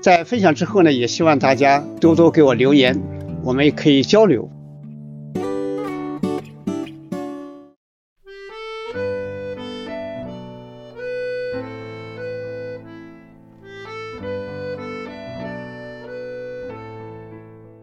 [0.00, 2.96] 在分享之后呢，也希望大家多多给我留言，
[3.42, 4.48] 我们也可以交流。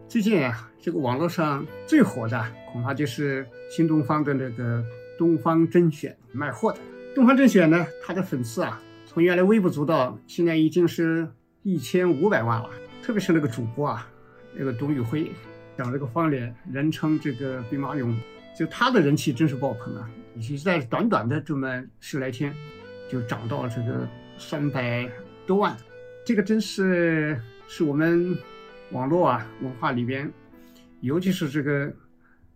[0.08, 4.82] 最近啊，这个网络上最火的恐怕就是新东方的那个
[5.18, 6.78] 东方甄选卖货的。
[7.14, 11.28] 东方甄选呢，它的粉丝啊，从原来微不足道，现在已经是。
[11.66, 12.70] 一千五百万了，
[13.02, 14.08] 特别是那个主播啊，
[14.54, 15.32] 那个董宇辉，
[15.76, 18.14] 讲这个方脸，人称这个兵马俑，
[18.56, 20.08] 就他的人气真是爆棚啊！
[20.36, 22.54] 已经在短短的这么十来天，
[23.10, 25.10] 就涨到这个三百
[25.44, 25.76] 多万，
[26.24, 28.38] 这个真是是我们
[28.92, 30.32] 网络啊文化里边，
[31.00, 31.92] 尤其是这个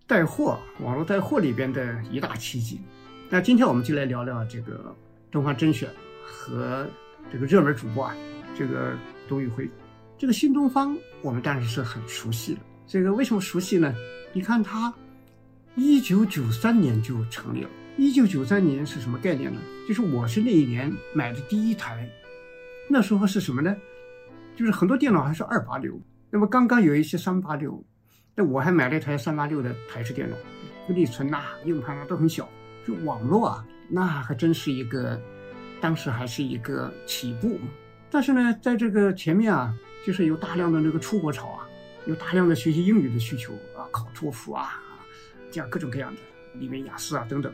[0.06, 2.80] 带货网络带货里边的一大奇迹。
[3.28, 4.94] 那今天我们就来聊聊这个
[5.32, 5.88] 东方甄选
[6.24, 6.86] 和
[7.32, 8.14] 这个热门主播啊。
[8.54, 8.96] 这个
[9.28, 9.68] 董宇辉，
[10.18, 12.60] 这个新东方我们当然是很熟悉的。
[12.86, 13.94] 这个为什么熟悉呢？
[14.32, 14.92] 你看他
[15.76, 17.70] 一九九三年就成立了。
[17.96, 19.60] 一九九三年是什么概念呢？
[19.86, 22.08] 就是我是那一年买的第一台，
[22.88, 23.76] 那时候是什么呢？
[24.56, 26.00] 就是很多电脑还是二八六，
[26.30, 27.82] 那么刚刚有一些三八六，
[28.34, 30.36] 那我还买了一台三八六的台式电脑，
[30.88, 32.48] 内存呐、硬盘啊都很小。
[32.86, 35.20] 就网络啊，那还真是一个，
[35.80, 37.58] 当时还是一个起步。
[38.10, 39.72] 但是呢，在这个前面啊，
[40.04, 41.68] 就是有大量的那个出国潮啊，
[42.06, 44.80] 有大量的学习英语的需求啊，考托福啊，
[45.50, 46.20] 这样各种各样的，
[46.58, 47.52] 里面雅思啊等等。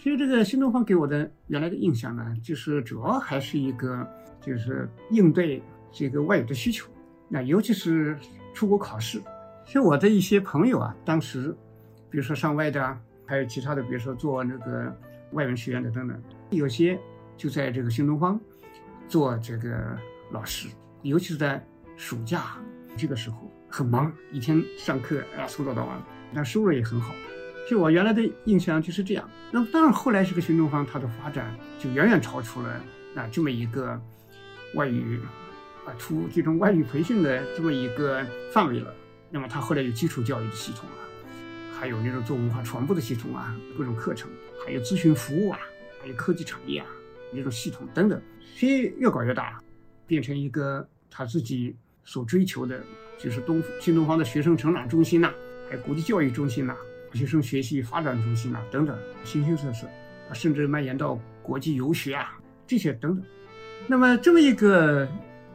[0.00, 4.08] 所以这个新东方给我的原来的印象呢，就是主要还是一个
[4.40, 6.88] 就是应对这个外语的需求，
[7.28, 8.16] 那尤其是
[8.54, 9.20] 出国考试。
[9.66, 11.54] 像我的一些朋友啊，当时
[12.08, 14.96] 比如说上外的，还有其他的，比如说做那个
[15.32, 16.98] 外文学院的等等，有些
[17.36, 18.40] 就在这个新东方。
[19.08, 19.98] 做这个
[20.30, 20.68] 老师，
[21.02, 22.58] 尤其是在暑假
[22.96, 27.14] 这个时候很忙，一天上课啊从早到晚，那收入也很好。
[27.68, 29.28] 就我原来的印象就是这样。
[29.50, 32.68] 那么当然后来这个新东方它的发展就远远超出了
[33.16, 33.98] 啊这么一个
[34.74, 35.18] 外语
[35.86, 38.94] 啊出这种外语培训的这么一个范围了。
[39.30, 41.00] 那么它后来有基础教育的系统啊，
[41.78, 44.30] 还有那种做文化传播的系统啊，各种课程，
[44.64, 45.58] 还有咨询服务啊，
[46.00, 46.86] 还有科技产业啊。
[47.34, 48.18] 这种系统等等，
[48.58, 49.62] 所以越搞越大，
[50.04, 52.82] 变成一个他自己所追求的，
[53.16, 55.32] 就是东新东方的学生成长中心呐，
[55.70, 56.74] 还有国际教育中心呐，
[57.14, 59.86] 学生学习发展中心呐等等，形形色色，
[60.28, 62.36] 啊，甚至蔓延到国际游学啊
[62.66, 63.24] 这些等等。
[63.86, 65.08] 那么这么一个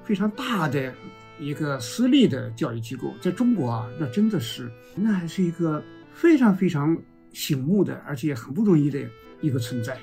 [0.06, 0.94] 非常大的
[1.42, 5.84] 一个私立的教育机构，在中国啊，那真的是那还是一个
[6.14, 6.98] 非常非常
[7.34, 9.06] 醒目的，而且很不容易的
[9.42, 10.00] 一个存在。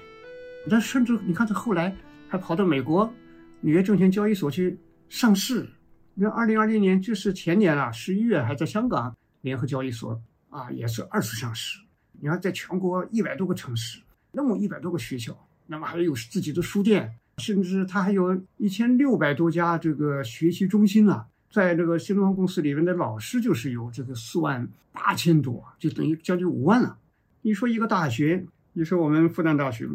[0.67, 1.97] 那甚至你看，他后来
[2.31, 3.13] 还跑到美国
[3.61, 5.69] 纽约证券交易所去上市。
[6.15, 11.81] 那二零二零年就是前年啊，十一月还在香港联合交易所啊，也是二次上市。
[12.21, 15.37] 你看，在全国一百多个城市，那么一百多个学校，
[15.67, 21.27] 那么还有自己的书店，甚至他还有一千六百多家这个学习中心啊。
[21.51, 26.97] 在这个新东方公司里面的老师就是有这个四万八千多，就等于将近五万了。
[27.43, 29.89] 你说一个大学，你说我们复旦大学。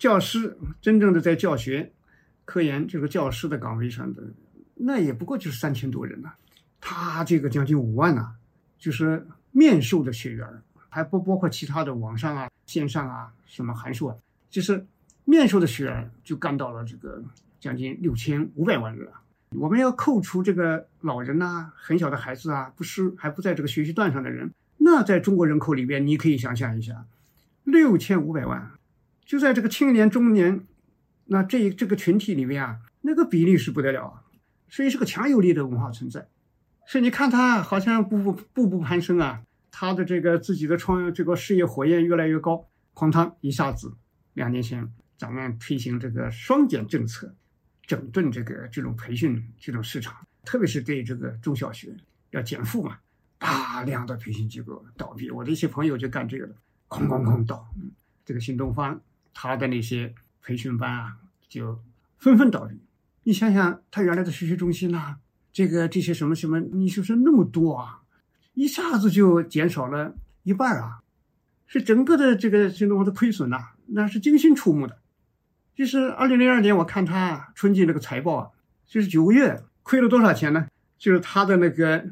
[0.00, 1.92] 教师真正的在教学、
[2.46, 4.22] 科研这个教师的岗位上的，
[4.74, 6.32] 那也不过就是三千多人呐。
[6.80, 8.32] 他这个将近五万呐，
[8.78, 10.48] 就是面授的学员，
[10.88, 14.16] 还不包括其他的网上啊、线上啊什么函授啊，
[14.48, 14.86] 就是
[15.26, 17.22] 面授的学员就干到了这个
[17.60, 19.12] 将近六千五百万人了。
[19.50, 27.04] 我们要扣除这个老人呐、很小的孩子啊，不是还不在这个学习段上的人，那在中国人口里边，你可以想象一下，
[27.64, 28.70] 六千五百万。
[29.30, 30.66] 就在这个青年、中年，
[31.26, 34.24] 那这这个群体里面啊，那个比例是不得了啊，
[34.68, 36.28] 所以是个强有力的文化存在。
[36.84, 43.94] 所以你看他好像步步步步攀升啊，他的这个自己的创这个事业火焰越来越高，哐当一下子，
[44.34, 47.32] 两年前咱们推行这个双减政策，
[47.86, 51.96] 整顿这个这种培训这种市场，特别是对这个中小学
[52.32, 52.98] 要减负嘛，
[53.38, 56.56] 大量的培训机构倒闭，我的一些朋友就干这个的，
[56.88, 57.72] 哐哐哐倒，
[58.24, 59.00] 这个新东方
[59.42, 61.16] 他的那些培训班啊
[61.48, 61.82] 就
[62.18, 62.78] 纷纷倒闭。
[63.22, 65.16] 你想想，他原来的学习中心呐，
[65.50, 68.02] 这个这些什么什么，你说是那么多啊，
[68.52, 71.00] 一下子就减少了一半啊，
[71.66, 74.98] 是整个的这个新东方的亏损呐，那是惊心触目的。
[75.74, 78.50] 就是二零零二年，我看他春季那个财报啊，
[78.86, 80.68] 就是九个月亏了多少钱呢？
[80.98, 82.10] 就是他的那个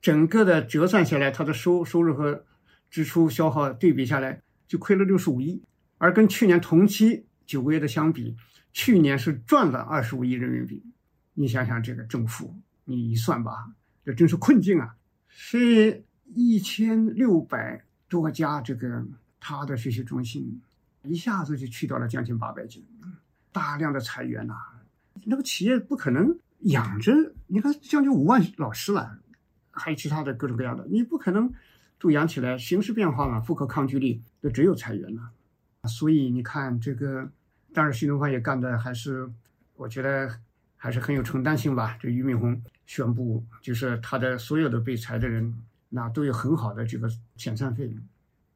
[0.00, 2.46] 整个的折算下来，他的收收入和
[2.88, 5.62] 支出消耗对比下来，就亏了六十五亿，
[6.02, 8.36] 而跟去年同期九个月的相比。
[8.72, 10.82] 去年是赚了二十五亿人民币，
[11.34, 12.56] 你想想这个政府，
[12.86, 13.70] 你一算吧，
[14.02, 14.96] 这真是困境啊！
[15.28, 16.02] 是
[16.34, 19.04] 一千六百多家这个
[19.38, 20.62] 他的学习中心，
[21.02, 22.80] 一下子就去掉了将近八百家，
[23.52, 24.54] 大量的裁员呐，
[25.24, 27.12] 那个企业不可能养着，
[27.48, 29.18] 你看将近五万老师了，
[29.70, 31.52] 还有其他的各种各样的，你不可能
[31.98, 35.30] 都养起来，形势变化嘛，不可抗拒力，那只有裁员了。
[35.88, 37.30] 所以你看这个。
[37.74, 39.26] 当然，新东方也干的还是，
[39.76, 40.30] 我觉得
[40.76, 41.96] 还是很有承担性吧。
[41.98, 45.54] 这俞敏洪宣布，就是他的所有的被裁的人，
[45.88, 47.08] 那都有很好的这个
[47.38, 47.90] 遣散费，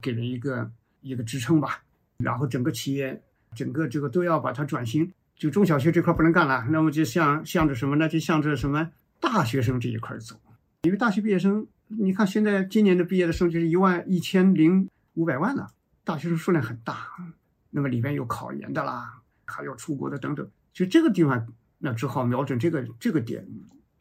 [0.02, 0.70] 给了一个
[1.00, 1.82] 一个支撑吧。
[2.18, 3.22] 然后整个企业，
[3.54, 8.06] 整个这个都要把它转型，就中小学这块不能干了，那么就向向着什么呢？
[8.06, 10.38] 就向着什么大学生这一块走。
[10.82, 15.72] 因为大学毕业生，你看现在今年的毕业的生就是一万一千零五百万了，
[16.06, 17.08] 大学生数量很大。
[17.68, 21.46] 那么里边有考研的啦，还有出国的等等，就这个地方，
[21.78, 23.46] 那只好瞄准这个这个点，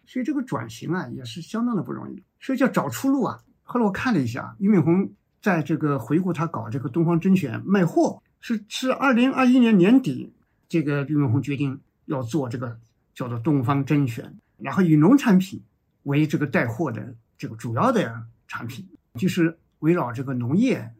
[0.05, 3.43] 所以这个转型啊也是相当的不容易，所以叫找出路啊。
[3.63, 5.11] 后来我看了一下，俞敏洪
[5.41, 10.31] 在这个回顾他搞这个东方甄选卖货，是是二零二一年年底，
[10.69, 12.79] 这个俞敏洪决定要做这个
[13.13, 15.61] 叫做东方甄选，然后以农产品
[16.03, 20.93] 为这个带货的这个主要的产品，就是围绕这个农业。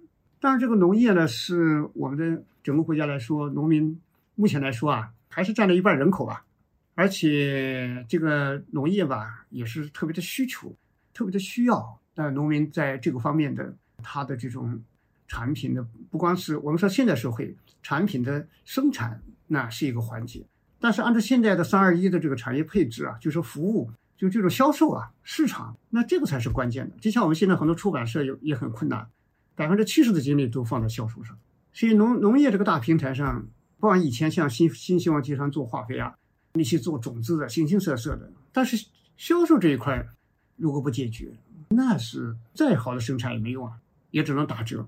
[0.46, 2.44] 当然，这个农业呢是我们的。
[2.62, 4.00] 整个国家来说，农民
[4.36, 6.46] 目前来说啊，还是占了一半人口吧，
[6.94, 10.76] 而且这个农业吧也是特别的需求，
[11.16, 12.00] 特别的需要。
[12.14, 14.80] 那农民在这个方面的他的这种
[15.28, 20.44] 产品的，不光是我们说现代社会产品的生产，那是一个环节，
[20.80, 26.96] 但是按照现在的三二一的这个产业配置啊，就是服务，就这种销售啊，市场，那这个才是关键的。
[27.00, 29.08] 就像我们现在很多出版社也也很困难，
[29.56, 31.38] 百分之七十的精力都放在销售上。
[31.74, 33.48] 所以农农业这个大平台上，
[33.80, 36.16] 不管以前像新新希望集团做化肥啊，
[36.54, 38.86] 那些做种子的，形形色色的，但是
[39.18, 40.08] 销售这一块
[40.56, 41.34] 如果不解决，
[41.70, 43.74] 那是再好的生产也没用啊，
[44.12, 44.86] 也只能打折。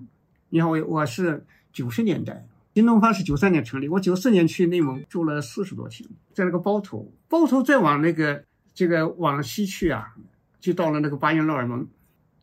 [0.48, 8.42] 你看我我是九十年代，新东方是九三年成立，我九四年去内蒙住了四十多天，在那个包头，包头再往那个
[8.72, 10.14] 这个往西去啊，
[10.58, 11.86] 就到了那个巴彦淖尔盟，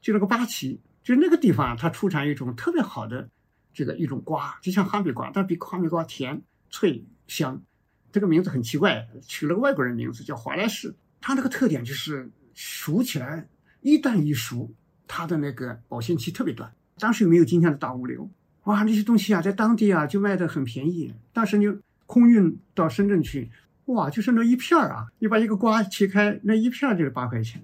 [0.01, 3.29] 就那个八旗，就那个地方，它出产一种特别好的。
[3.71, 7.61] 这个一种瓜，就像哈密瓜，但比哈密瓜甜、脆、香。
[8.09, 10.95] 这个名字很奇怪，取了个外国人名字叫华莱士。
[11.19, 13.47] 它那个特点就是熟起来
[13.81, 14.71] 一旦一熟，
[15.05, 16.73] 它的那个保鲜期特别短。
[16.97, 18.29] 当时又没有今天的大物流，
[18.63, 21.13] 哇，那些东西啊，在当地啊就卖的很便宜。
[21.33, 21.67] 当时你
[22.05, 23.51] 空运到深圳去，
[23.87, 27.61] 哇，就是那一片儿啊，你把一个瓜切开，那一片儿就是八块钱。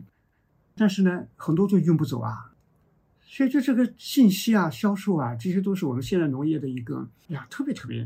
[0.75, 2.50] 但是呢，很多就运不走啊。
[3.33, 8.05] 所以，就这个信息啊、销售啊，这些都是我们现在农业的一个呀特别特别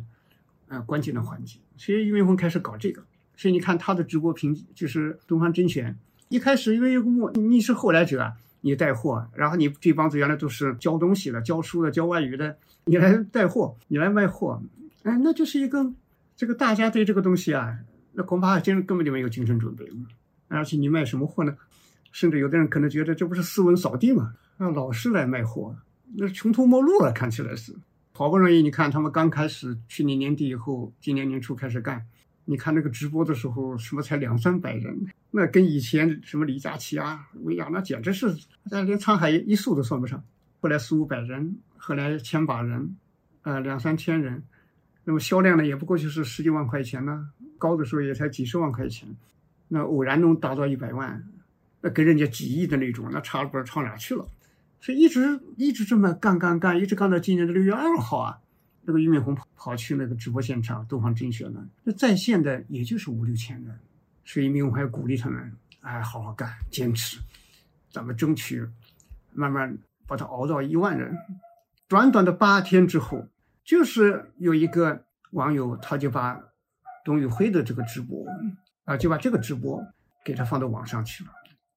[0.67, 1.57] 呃关键的环节。
[1.77, 3.03] 所以俞敏洪开始搞这个。
[3.35, 5.97] 所以你看他的直播评就是东方甄选，
[6.29, 12.55] 一开始因为我你是后来者啊，你带货，然后你这帮子原来都是教东西的、教书的、教外语的，
[12.85, 14.61] 你来带货，你来卖货，
[15.01, 15.91] 哎，那就是一个
[16.37, 17.79] 这个大家对这个东西啊，
[18.13, 19.91] 那恐怕真根本就没有精神准备。
[20.49, 21.57] 而且你卖什么货呢？
[22.15, 24.33] 甚至有的人可能觉得这不是斯文扫地吗？
[24.55, 25.75] 让老师来卖货，
[26.13, 27.75] 那穷途末路了，看起来是。
[28.13, 32.01] 好不容易，你看他们刚开始，去年年底以后，今年年初开始干。
[32.45, 34.97] 你看那个直播的时候，什么才两三百人，
[35.29, 38.33] 那跟以前什么李佳琦啊、薇娅那简直是，
[38.71, 40.23] 那连沧海一粟都算不上。
[40.61, 42.95] 后来四五百人，后来千把人，
[43.41, 44.41] 呃，两三千人，
[45.03, 49.09] 那么销量呢，也不过就是十几万块钱呢，高的时候也才几十万块钱，
[49.67, 51.21] 那偶然能达到一百万，
[51.85, 54.25] 那跟人家几亿的那种，那差不知道差哪去了。
[54.81, 58.39] 所以一直一直这么干干干，一直干到今年的六月二号啊！
[58.81, 63.79] 那个俞敏洪跑跑去那个直播现场，东方甄选呢，那在线的也就是五六千人，
[64.23, 67.19] 所以俞敏洪还鼓励他们，哎，好好干，坚持，
[67.91, 68.67] 咱们争取
[69.31, 69.77] 慢慢
[70.07, 71.15] 把它熬到一万人。
[71.87, 73.27] 短短的八天之后，
[73.63, 76.41] 就是有一个网友，他就把
[77.03, 78.25] 董宇辉的这个直播
[78.85, 79.85] 啊，就把这个直播
[80.23, 81.31] 给他放到网上去了，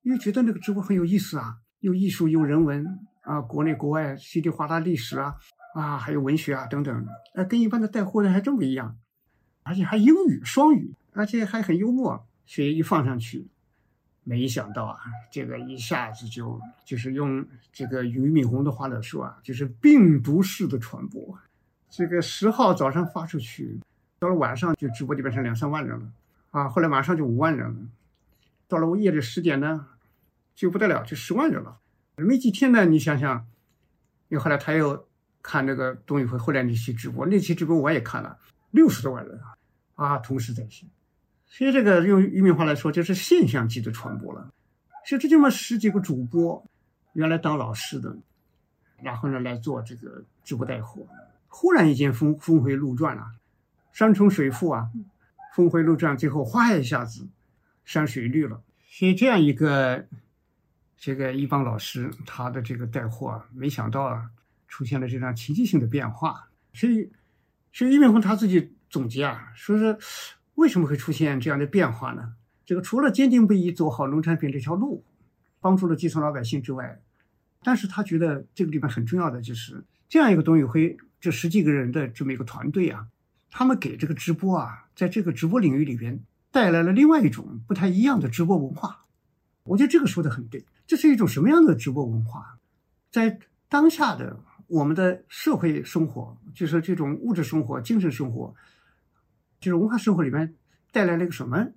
[0.08, 5.36] 因为觉得那个直播很有意思啊，有艺术，有人文啊，国内国外稀里哗啦历史啊
[5.74, 8.96] 啊，还有文学啊等等，哎，跟一般的带货的还真不一样，
[9.64, 13.48] 而且还英语双语，而且还很幽默，所以一放上去。
[14.24, 14.98] 没想到啊，
[15.30, 21.38] 这个一下子就就是用这个俞敏洪的话来说啊，就是病毒式的传播。
[21.90, 23.78] 这个十号早上发出去，
[24.18, 26.10] 到了晚上就直播就变成两三万人了
[26.52, 27.80] 啊，后来马上就五万人了，
[28.66, 29.86] 到了夜里十点呢，
[30.58, 31.78] 就不得了，就十万人了。
[32.16, 33.46] 没几天呢，你想想，
[34.28, 35.06] 因为后来他又
[35.40, 38.36] 看那个董宇辉后来那期直播，那期直播我也看了，
[38.72, 39.54] 六十多万人啊，
[39.94, 40.88] 啊，同时在线。
[41.46, 44.52] 所以这个用俞敏话来说，就是现象级的传播了。
[45.06, 46.66] 所以这这么十几个主播，
[47.12, 48.18] 原来当老师的，
[49.00, 51.06] 然后呢来做这个直播带货，
[51.46, 53.24] 忽然一间峰峰回路转了，
[53.92, 54.90] 山重水复啊，
[55.54, 57.28] 峰回路转，最后哗一下子
[57.84, 58.60] 山水绿了。
[58.90, 60.04] 所以这样一个
[60.98, 64.28] 这个一帮老师，他的这个带货，没想到啊，
[64.66, 66.48] 出现了这样奇迹性的变化。
[66.74, 67.10] 所以，
[67.72, 69.96] 所以俞敏洪他自己总结啊，说是。
[70.58, 72.34] 为什么会出现这样的变化呢？
[72.66, 75.04] 这个除了坚定不移走好农产品这条路，
[75.60, 77.00] 帮助了基层老百姓之外，
[77.62, 83.06] 但是他觉得这个里面很重要的就是这样一个董宇辉这十几个人的这么一个团队啊，
[83.52, 86.18] 他们给这个直播啊，在这个直播领域里边
[86.50, 89.04] 带来了另外一种不太一样的直播文化。
[89.68, 92.58] 我觉得这个说的很对，这是一种什么样的直播文化？
[93.10, 98.54] 在当下的我们的社会生活，就是这种物质生活、精神生活。
[99.60, 100.54] 就是文化生活里面
[100.92, 101.68] 带来了一个什么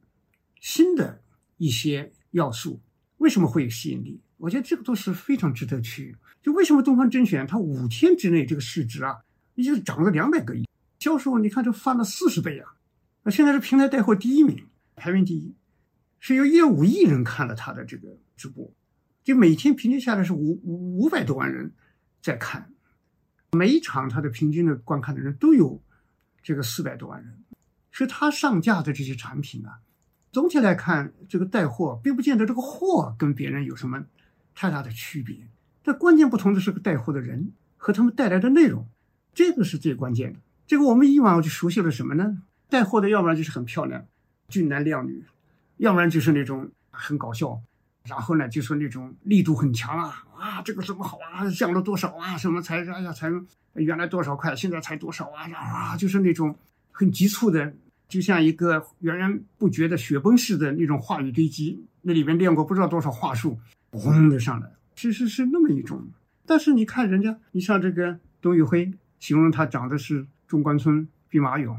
[0.59, 1.21] 新的
[1.57, 2.79] 一些要素？
[3.17, 4.21] 为什么会有吸引力？
[4.37, 6.15] 我觉得这个都是非常值得去。
[6.43, 9.17] 就为什么东方甄选它五天之内这个市值啊，
[9.55, 10.67] 已经涨了两百个亿，
[10.99, 12.73] 销售你看这翻了四十倍啊！
[13.23, 15.55] 那现在是平台带货第一名，排名第一，
[16.21, 18.71] 是有一点五亿人看了他的这个直播，
[19.23, 21.73] 就每天平均下来是五五五百多万人
[22.21, 22.71] 在看，
[23.51, 25.81] 每一场他的平均的观看的人都有
[26.43, 27.39] 这个四百多万人。
[27.89, 29.79] 是他上架的这些产品啊，
[30.31, 34.05] 总体来看，这个带货并不见得这个货跟别人有什么
[34.53, 35.49] 太大的区别。
[35.83, 38.87] 但关键不同的是个带货的人和他们带来的内容，
[39.33, 40.39] 这个是最关键的。
[40.67, 42.43] 这个我们以往就熟悉了什么呢？
[42.69, 44.05] 带货的要不然就是很漂亮，
[44.47, 45.25] 俊男靓女，
[45.81, 47.59] 要不然就是那种很搞笑，
[48.05, 53.29] 然后呢就是那种力度很强啊啊，这个什么好啊，降了多少啊，什么才哎呀才
[53.73, 56.55] 原来多少块，现在才多少啊啊，就是那种。
[56.93, 57.73] 很急促的，
[58.07, 63.57] 就像一个源源不绝的雪崩式的那种话语堆积，那里面练过不知道多少话术，
[63.91, 66.05] 轰的上来，其实是那么一种。
[66.45, 71.75] 但是你看人家，你像这个董宇辉，形容他长得是中关村兵马俑，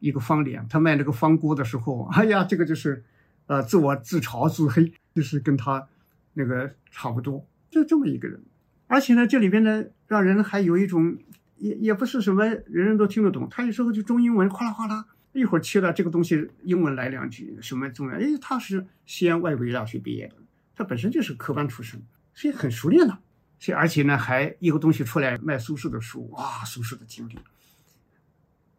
[0.00, 3.02] 一个方脸，他卖那个方锅的时候，哎呀，这个就是，
[3.46, 5.88] 呃，自我自嘲自黑，就是跟他
[6.34, 8.40] 那个差不多，就这么一个人。
[8.86, 11.16] 而且呢，这里边呢，让人还有一种。
[11.58, 18.14] 也也不是什么人人都听得懂，他有时候就中英文哗啦哗啦，一会儿切到这个东西英文来两句，什么中文？
[18.14, 20.34] 哎，他是西安外国语大学毕业的，
[20.74, 21.98] 他本身就是科班出身，
[22.34, 23.18] 所以很熟练的。
[23.58, 27.38] 所以而且呢，还一个东西出来卖苏轼的书，哇，苏轼的经历，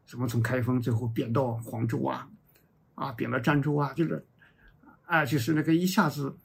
[0.05, 2.29] 什么从开封最后贬到黄州啊，
[2.93, 4.23] 啊，贬到儋州啊，就是，
[5.07, 6.37] 啊，就是那个一下子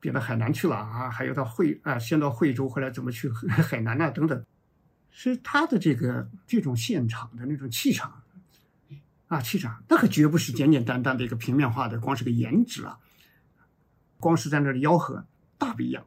[0.00, 4.44] 贬到海南去了啊，还有到惠啊，先到惠州，后来怎么去海南啊，等等。
[5.16, 8.20] 是他的这个这种现场的那种气场，
[9.28, 12.98] 啊，气场，那可绝不是简简单单的一个平面化的，光是个颜值啊，
[14.18, 15.24] 光是在那里吆喝，
[15.56, 16.04] 大不一样，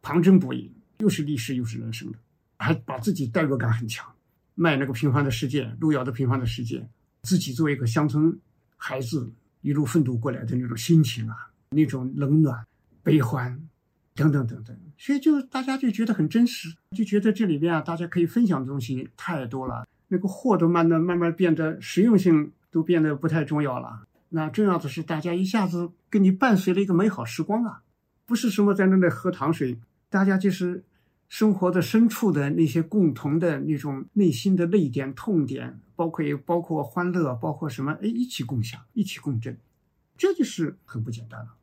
[0.00, 2.18] 旁征博引，又是历史又是人生的，
[2.58, 4.14] 还把自己代入感很强，
[4.54, 6.88] 卖那个平凡的世界，路遥的平凡的世界，
[7.22, 8.38] 自己作为一个乡村
[8.76, 9.32] 孩子
[9.66, 12.64] 一路奋斗过来的那种心情啊，那种冷暖
[13.02, 13.60] 悲欢。
[14.18, 19.86] 等等等等，所以就大家就觉得很真实，就觉得这里边啊，大家可以分享的东西太多了。
[20.08, 24.06] 那个货都慢慢慢慢变得实用性都变得不太重要了。
[24.30, 27.82] 那重要的是大家一下子跟你伴随了一个美好时光啊，
[28.24, 30.82] 不是什么在那里喝糖水，大家就是
[31.28, 39.58] 生活的深处的那些共同的那种内心的泪点、痛点，包括也包括欢乐，包括什么，哎，一起共享，一起共振，
[40.16, 41.54] 这就是很不简单了。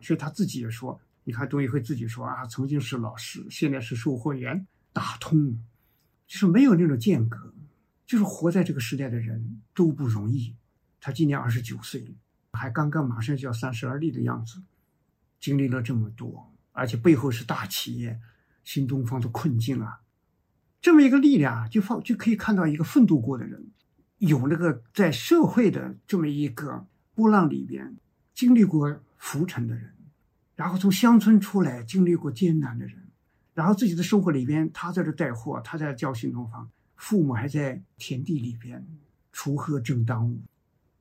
[0.00, 1.00] 所以他自己也说。
[1.28, 5.60] 你看董宇辉自己说啊，曾经是老师，现在是售货员，打通，
[6.24, 7.52] 就是没有那种间隔，
[8.06, 10.54] 就是活在这个时代的人都不容易。
[11.00, 12.14] 他今年二十九岁，
[12.52, 14.62] 还刚刚马上就要三十而立的样子，
[15.40, 18.20] 经历了这么多，而且背后是大企业
[18.66, 20.00] 新东方的困境啊，
[20.82, 23.70] 这么一个力量就放就可以看到一个奋斗过的人，
[24.18, 27.96] 有那个在社会的这么一个波浪里边
[28.34, 29.94] 经历过浮沉的人，
[30.54, 33.08] 然后从乡村出来经历过艰难的人，
[33.54, 38.86] 然后自己的生活里边他在这带货，他在教新东方，父母还在田地里边
[39.32, 40.42] 锄禾正当午，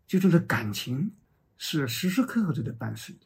[0.07, 1.11] 就这个感情。
[1.57, 3.21] 是时时刻刻都在伴随的，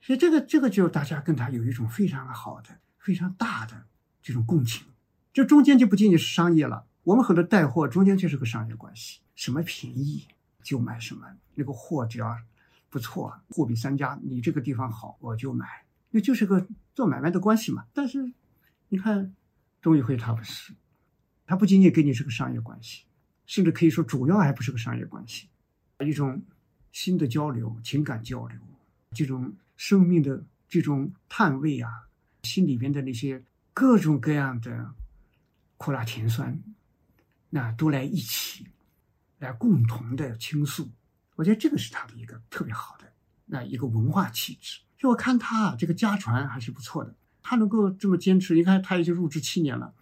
[0.00, 2.70] 所以这个这个就大家跟他有一种非常好的、
[3.08, 3.86] 非常大的
[4.20, 4.86] 这种共情。
[5.32, 10.26] 这中间就不仅仅是商业了，我们很多带货中间就是个商业关系，什么便宜
[10.62, 12.36] 就买什么，那个货只要
[12.90, 17.86] 不错，货比三家，你这个地方好我就买，那就是个做买卖的关系嘛。
[17.94, 18.30] 但是
[18.90, 19.34] 你看
[19.80, 20.74] 董宇辉他不是，
[21.46, 23.04] 他不仅仅跟你是个商业关系，
[23.46, 25.48] 甚至可以说主要还不是个商业关系，
[26.04, 26.42] 一种。
[26.90, 28.58] 新的交流、情感交流，
[29.12, 32.07] 这种生命的这种探味啊，
[32.48, 34.94] 心里边的那些各种各样的
[35.76, 36.58] 苦辣甜酸，
[37.50, 38.66] 那都来一起，
[39.38, 40.90] 来共同的倾诉。
[41.36, 43.12] 我觉得这个是他的一个特别好的
[43.46, 44.80] 那一个文化气质。
[44.96, 48.54] 就我看他啊这个家传还是不错的，他能够这么坚持。
[48.54, 49.94] 你看他已经入职七年了，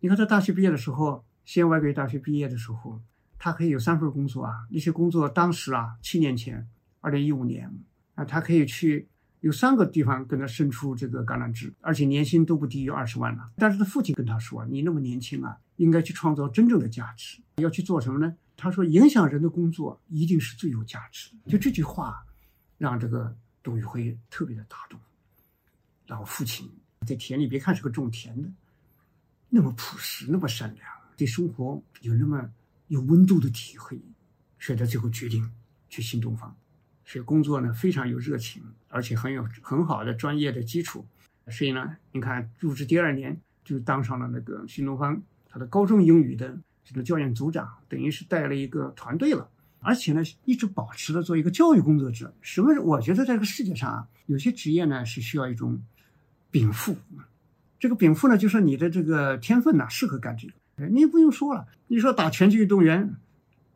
[0.00, 3.00] 你看他大学毕业的时候，西安外国语大学毕业的时候。
[3.44, 6.68] 他可以有三份工作啊，那些工作当时啊，七年前，
[7.00, 7.68] 二零一五年
[8.14, 9.08] 啊，他可以去
[9.42, 13.52] 有三个地方跟他伸出这个橄榄枝，而且年薪都不低于二十万了。
[13.56, 17.40] 但是他父亲跟他说：“你那么年轻啊，应该去创造真正的价值。
[17.56, 22.24] 要去做什么呢？”他说：“影响人的工作一定是最有价值。”就这句话，
[22.78, 24.98] 让这个董宇辉特别的打动。
[26.06, 26.68] 老父亲
[27.06, 28.48] 在田里，别看是个种田的，
[29.48, 32.50] 那么朴实，那么善良，对生活有那么。
[32.88, 33.98] 有温度的体会，
[34.58, 35.50] 所以他最后决定
[35.88, 36.54] 去新东方。
[37.04, 41.04] 所以工作呢非常有热情，而且很有很好的专业的基础。
[41.48, 49.48] 所以呢，你看入职第二年就当上了那个新东方他的高中英语的这个教研组长，等于是带了一个团队了。
[49.84, 52.32] 而且呢，一直保持了做一个教育工作者。
[52.40, 52.80] 什么？
[52.82, 55.82] 我觉得在这个世界上啊，有些职业呢是需要一种
[56.52, 56.96] 禀赋。
[57.80, 60.86] 这个禀赋呢，就是你的这个天分呐，适合干这个。
[60.86, 63.16] 你也不用说了，你说打拳击运动员，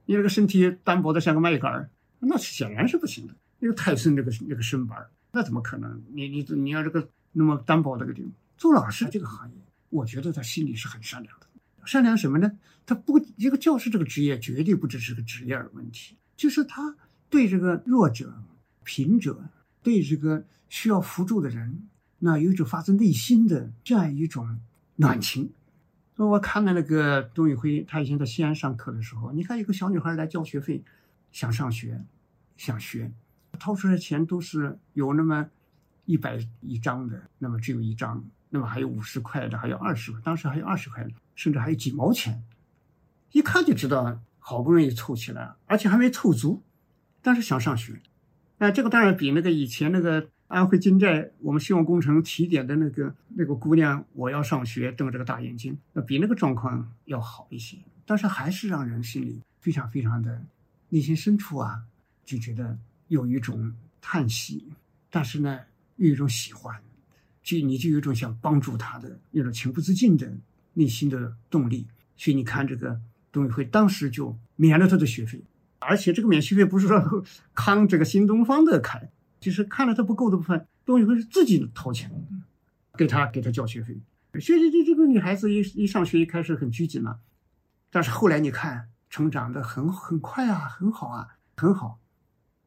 [0.05, 3.35] 你那个身体单薄的像个麦秆儿，那显然是不行的。
[3.59, 6.03] 因为泰森那个那个身板那怎么可能？
[6.13, 9.57] 你你你要这个那么单薄的个地方，做老师这个行业，
[9.89, 11.47] 我觉得他心里是很善良的。
[11.85, 12.53] 善良什么呢？
[12.85, 16.97] 他不一个教师这个职业绝对不只是个职业的问题，就是他
[17.31, 18.43] 对这个弱者、
[18.85, 19.49] 贫者，
[19.83, 24.61] 对这个需要扶助的人，那有一种发自内心的这样一种
[24.97, 25.51] 暖情。
[26.17, 30.83] 我看了那个董宇辉，他以前在西安上课的时候，你看有个小女孩来交学费，
[31.37, 32.03] 想上学，
[32.57, 33.13] 想学，
[33.59, 35.47] 掏出来钱都是有那么
[36.07, 42.43] 一百一张的，那么只有一张，那么还有五十块的，还有二十块，当时还有二十块的，甚至还有几毛钱，
[43.33, 46.63] 一看就知道好不容易凑起来，而且还没凑足，
[47.21, 48.01] 但是想上学，
[48.57, 50.31] 那这个当然比那个以前那个。
[50.49, 57.77] 安徽金寨，我们希望工程提点的那个那个姑娘，我要上学，瞪着个大眼睛，那比那个状况要好一些。
[58.07, 60.41] 但是还是让人心里非常非常的
[60.89, 61.83] 内心深处啊，
[62.25, 64.73] 就觉得有一种叹息，
[65.11, 65.61] 但是呢，
[65.97, 66.81] 又有一种喜欢，
[67.43, 70.33] 就你就有一种想帮助他的那种情不自禁的
[70.75, 71.87] 内心的动力。
[72.17, 75.43] 所以你看，这个董宇辉当时就免了他的学费，
[75.79, 79.11] 而且这个免学费不是说 康这个新东方的开。
[79.39, 82.11] 就是看了他不够的部分，董宇辉是自己掏钱
[82.97, 83.95] 给他给他交学费。
[84.41, 87.21] 学习这这个女孩子一一上学一开始很拘谨了，
[87.91, 91.99] 但是后来你看成长的很很快啊，很好啊，很好。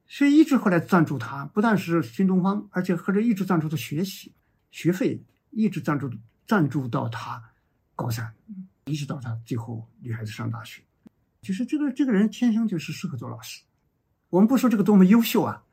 [0.08, 4.34] 所以一直后来赞助他，不但是新东方，而且或者一直赞助他学习
[4.72, 6.12] 学费，一直赞助
[6.48, 7.40] 赞助到他
[7.96, 8.34] 高三，
[8.86, 10.82] 一直到他最后女孩子上大学。
[11.44, 13.62] 就是这个这个人天生就是适合做老师。
[14.32, 15.64] 我们不说这个多么优秀啊。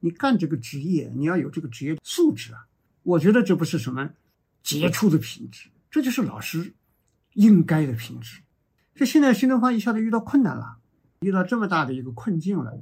[0.00, 2.66] 你干这个职业，你要有这个职业素质啊！
[3.04, 4.10] 我觉得这不是什么
[4.62, 6.74] 杰出的品质，这就是老师
[7.32, 8.42] 应该的品质。
[8.94, 10.76] 这现在新东方一下子遇到困难了，
[11.20, 12.78] 遇到这么大的一个困境了，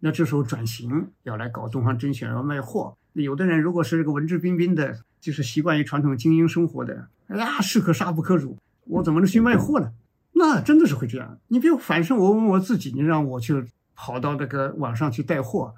[0.00, 2.96] 那这时候转型要来搞东方甄选，要卖货。
[3.12, 9.92] 有的人如果是这个文质彬彬的，就是习惯于传统精英生活的，哎呀，士可杀不可辱，我怎么能去卖货呢？
[10.32, 11.38] 那真的是会这样。
[11.46, 15.74] 你比如反正我问我自己，你让我去跑到那个网上去带货。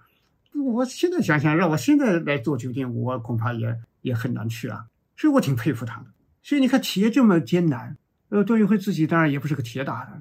[0.54, 4.86] 我现在想想，让我现在来做决定，我恐怕也也很难去啊。
[5.16, 6.06] 所以我挺佩服他的。
[6.42, 7.96] 所以你看，企业这么艰难，
[8.34, 10.20] 呃，董宇辉自己当然也不是个铁打的。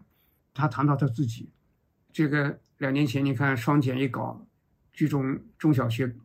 [0.54, 1.50] 他谈到他自己，
[2.12, 4.46] 这个两年前你看双减一搞，
[4.94, 6.16] 这种中小学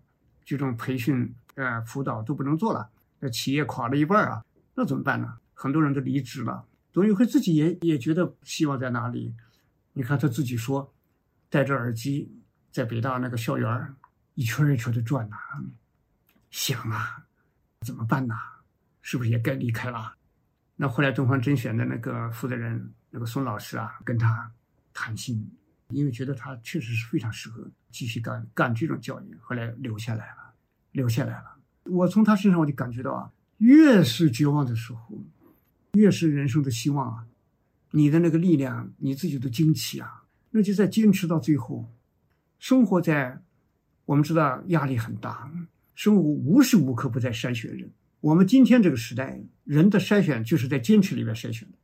[0.44, 5.38] 这种培训呃，辅导都不能做了，那企业垮了一半啊，那怎么办呢？
[5.54, 6.66] 很多人都离职了。
[6.92, 9.34] 董宇辉自己也也觉得希望在哪里？
[9.94, 10.92] 你看他自己说，
[11.48, 12.30] 戴着耳机
[12.70, 13.94] 在北大那个校园
[14.34, 15.38] 一圈一圈的转呐，
[16.50, 17.24] 想啊，
[17.80, 18.34] 怎么办呐？
[19.00, 20.17] 是不是也该离开了？
[20.80, 24.48] 那后来东方甄选的那个负责人那个孙老师啊，跟他
[24.94, 25.44] 谈心，
[25.88, 30.54] 因为觉得他确实是非常适合继续干干这种教育，后来留下来了，
[30.92, 31.56] 留下来了。
[31.82, 35.20] 我从他身上我就感觉到啊，越是绝望的时候，
[35.94, 37.26] 越是人生的希望啊，
[37.90, 41.92] 你的那个力量，你自己的精气啊，那就在坚持到最后。
[42.60, 43.42] 生活在
[44.04, 45.50] 我们知道压力很大，
[45.96, 47.90] 生活无时无刻不在筛选人。
[48.20, 51.78] 我们今天这个时代，人的筛选就是在坚持里面筛选的。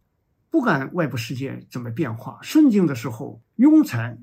[0.51, 4.19] 不管外部世界怎么变化，顺境的时候，庸才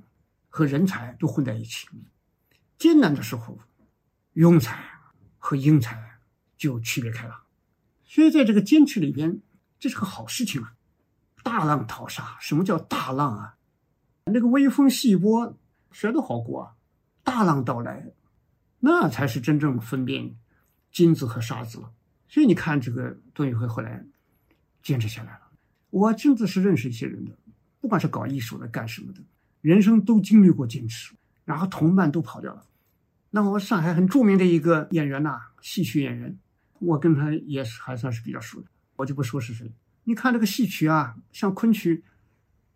[0.50, 1.88] 和人才都混在一起；
[2.78, 3.60] 艰难的时候，
[4.36, 4.84] 庸才
[5.38, 6.20] 和英才
[6.58, 7.44] 就区别开了。
[8.04, 9.42] 所以，在这个坚持里边，
[9.80, 10.74] 这是个好事情啊！
[11.44, 13.56] 大浪淘沙，什么叫大浪啊？
[14.26, 15.58] 那个微风细波，
[15.92, 16.74] 谁都好过啊。
[17.24, 18.12] 大浪到来，
[18.80, 20.36] 那才是真正分辨
[20.92, 21.94] 金子和沙子了。
[22.32, 24.06] 所以你看，这个董宇辉后来
[24.82, 25.42] 坚持下来了。
[25.90, 27.38] 我真的是认识一些人的，
[27.82, 29.20] 不管是搞艺术的、干什么的，
[29.60, 31.14] 人生都经历过坚持，
[31.44, 32.66] 然后同伴都跑掉了。
[33.32, 36.38] 那我上海很著名的一个演员呐，戏曲演员，
[36.80, 39.70] 我跟他也是还算是比较熟的，我就不说是谁。
[40.06, 42.06] 你看这个戏曲啊，像昆曲，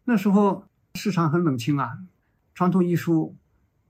[0.03, 1.99] 那时候市场很冷清啊，
[2.53, 3.37] 传统艺术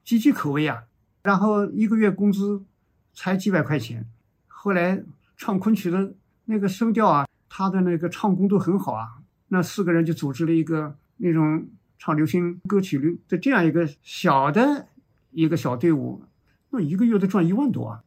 [0.06, 0.84] 岌岌可危啊，
[1.24, 2.64] 然后一个月工资
[3.16, 4.08] 才几百块钱，
[4.46, 5.04] 后来。
[5.38, 9.22] 唱昆曲的那个声调啊，他的那个唱功都很好啊。
[9.48, 11.68] 那四个人就组织了一个那种
[12.00, 14.88] 唱流行歌曲的这样一个小的
[15.32, 16.24] 一个小队伍，
[16.70, 18.04] 那一个月都赚一万多啊。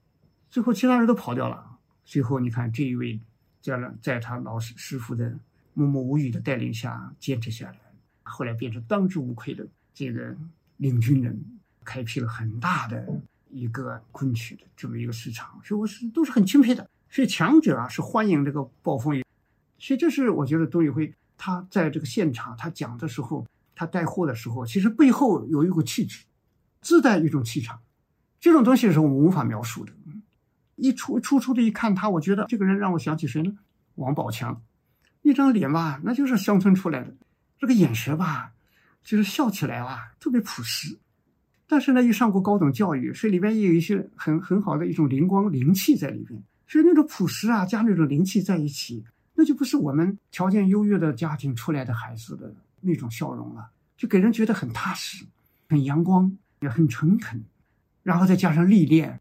[0.51, 1.79] 最后其他人都跑掉了。
[2.05, 3.21] 最后你看这一位，
[3.61, 5.39] 在了在他老师师傅的
[5.75, 7.79] 默默无语的带领下坚持下来，
[8.23, 10.35] 后来变成当之无愧的这个
[10.79, 11.39] 领军人，
[11.85, 13.07] 开辟了很大的
[13.51, 15.61] 一个昆曲的这么一个市场。
[15.63, 16.89] 所以我是都是很钦佩的。
[17.11, 19.25] 所以强者啊是欢迎这个暴风雨，
[19.79, 26.25] 所以这是我觉得董宇辉他在这个现场他讲的时候，他带货的时候，其实背后有一股气质，
[26.81, 27.81] 自带一种气场，
[28.41, 29.93] 这种东西是我们无法描述的。
[30.77, 33.59] 一出初初的一看他，我觉得这个人让我想起谁呢？
[33.97, 34.63] 王宝强，
[35.23, 37.15] 一张脸吧，那就是乡村出来的，
[37.59, 38.53] 这个眼神吧，
[39.03, 40.99] 就是笑起来啊特别朴实，
[41.67, 46.41] 但是呢又上过高等教育，所以里边也有一些很很好的一种灵光灵气在里边。
[46.69, 49.03] 所以那种朴实啊，加那种灵气在一起，
[49.35, 55.25] 那就不是我们条件优越的家庭出来的孩子的那种笑容了，就给人觉得很踏实、
[55.71, 57.43] 很阳光、也很诚恳，
[58.03, 59.19] 然后再加上历练，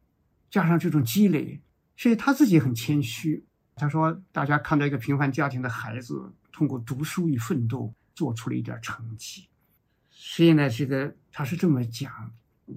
[0.52, 1.62] 加上这种积累，
[1.96, 3.46] 所以他自己很谦虚。
[3.76, 9.48] 他说：“大家看到一个平凡家庭的孩子，通过读书与奋斗做出了一点成绩。”
[10.12, 12.12] 所以呢，这个他是这么讲，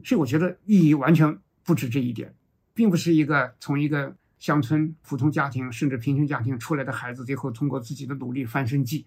[0.05, 2.33] 所以我觉得意义完全不止这一点，
[2.73, 4.15] 并不是一个从一个。
[4.41, 9.07] 乡村普通家庭甚至贫穷家庭出来的孩子，最后通过自己的努力翻身记，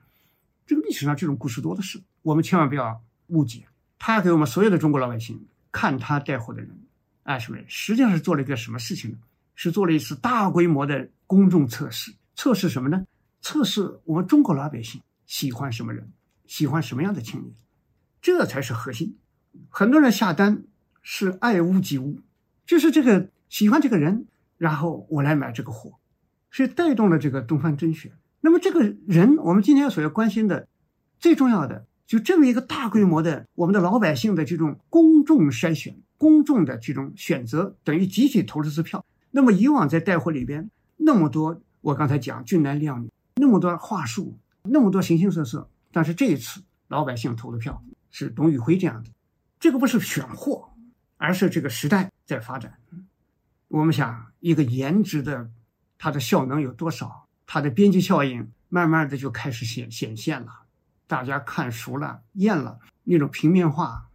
[0.66, 2.02] 这个历史上这种故事多的是。
[2.22, 3.66] 我们千万不要误解，
[3.98, 6.70] 他给我们所有的中国老百姓看他带货的人，
[7.24, 7.66] 哎，什么人？
[7.68, 9.18] 实际上是做了一个什么事情呢？
[9.56, 12.14] 是做了一次大规模的公众测试。
[12.36, 13.06] 测试什么呢？
[13.42, 16.08] 测试我们中国老百姓喜欢什么人，
[16.46, 17.52] 喜欢什么样的青年，
[18.22, 19.18] 这才是核心。
[19.70, 20.64] 很多人下单
[21.02, 22.20] 是爱屋及乌，
[22.68, 24.28] 就是这个喜欢这个人。
[24.64, 26.00] 然后我来买这个货，
[26.50, 28.14] 是带动了这个东方甄选。
[28.40, 30.70] 那么这个人，我们今天所要关心的，
[31.20, 39.06] 最重要的，就这么一个大规模的我们的老百姓的这种公众筛选、公众的这种选择，等于集体投了支票。
[39.32, 49.10] 那么以往在带货里边那么多，我刚才讲俊男靓女，那么多话术，那么多形形色色，但是这一次老百姓投的票是董宇辉这样的，
[49.60, 50.70] 这个不是选货，
[51.18, 52.74] 而是这个时代在发展。
[53.74, 55.50] 我们想，一个颜值的，
[55.98, 57.28] 它的效能有多少？
[57.48, 60.66] 它的边际效应慢慢的就开始显显现了，
[61.08, 64.10] 大家看熟了、厌了，那种平面化，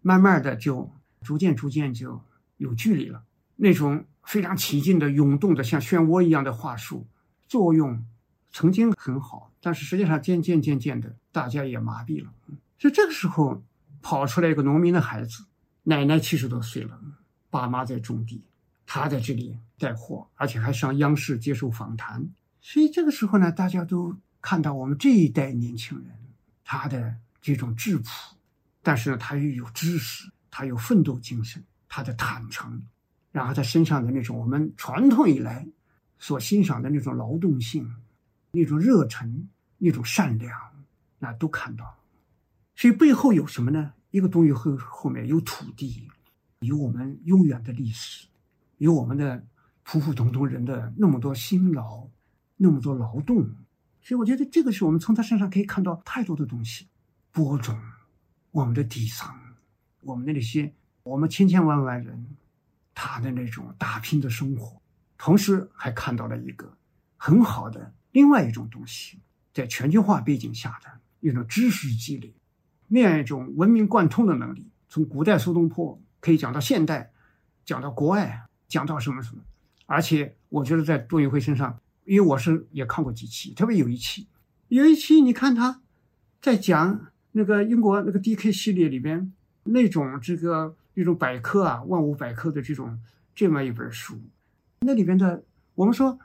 [0.00, 0.92] 慢慢的就
[1.22, 2.22] 逐渐、逐渐就
[2.58, 3.24] 有距离了。
[3.56, 7.04] 那种非常起劲的、涌动的、像漩涡一样的话术，
[7.48, 8.06] 作用
[8.52, 12.30] 曾经很好，但是实际上渐渐、渐渐的，大家也麻痹了。
[12.78, 13.60] 所以这个时候，
[14.02, 15.46] 跑出来一个农民的孩子，
[15.82, 16.96] 奶奶七十多岁了，
[17.50, 18.44] 爸妈在种地。
[18.92, 22.28] 他在这里带货，而且还上央视接受访谈，
[22.60, 26.06] 所以这个时候呢，大家都看到我们这一代年轻人
[26.64, 28.34] 他的这种质朴，
[28.82, 32.82] 但是呢，他又有知识，他有奋斗精神，他的坦诚，
[33.30, 35.64] 然后他身上的那种我们传统以来
[36.18, 37.94] 所欣赏的那种劳动性、
[38.50, 39.48] 那种热忱、
[39.78, 40.52] 那种善良，
[41.20, 41.96] 那都看到。
[42.74, 43.92] 所以背后有什么呢？
[44.10, 46.08] 一个东西后后面有土地，
[46.58, 48.26] 有我们悠远的历史，
[48.80, 49.46] 有我们的
[49.82, 52.08] 普普通通人的那么多辛劳，
[52.56, 53.44] 那么多劳动。
[54.00, 56.88] 所以我觉得这个是我们从他身上可以看到太多的东西，
[57.30, 57.78] 播种
[58.50, 59.30] 我们的底层，
[60.00, 62.26] 我们的那些我们千千万万人
[62.94, 64.80] 他的那种打拼的生活，
[65.18, 66.74] 同时还看到了一个
[67.18, 69.18] 很好的另外一种东西，
[69.52, 70.90] 在全球化背景下的
[71.20, 72.34] 一种知识积累，
[72.88, 77.12] 那样一种文明贯通的能力，从古代苏东坡可以讲到现代，
[77.66, 79.42] 讲到国外，讲到什么什么，
[79.84, 81.78] 而且我觉得在杜运辉身上。
[82.06, 84.26] 因为我是也看过几期，特别有一期，
[84.66, 85.80] 有一期你看他
[86.40, 92.98] 在讲那个英国那个 D.K 系列里边那种这个一种百科啊，万物百科的这种
[93.32, 94.18] 这么一本书，
[94.80, 95.44] 那里边的
[95.76, 96.18] 我们说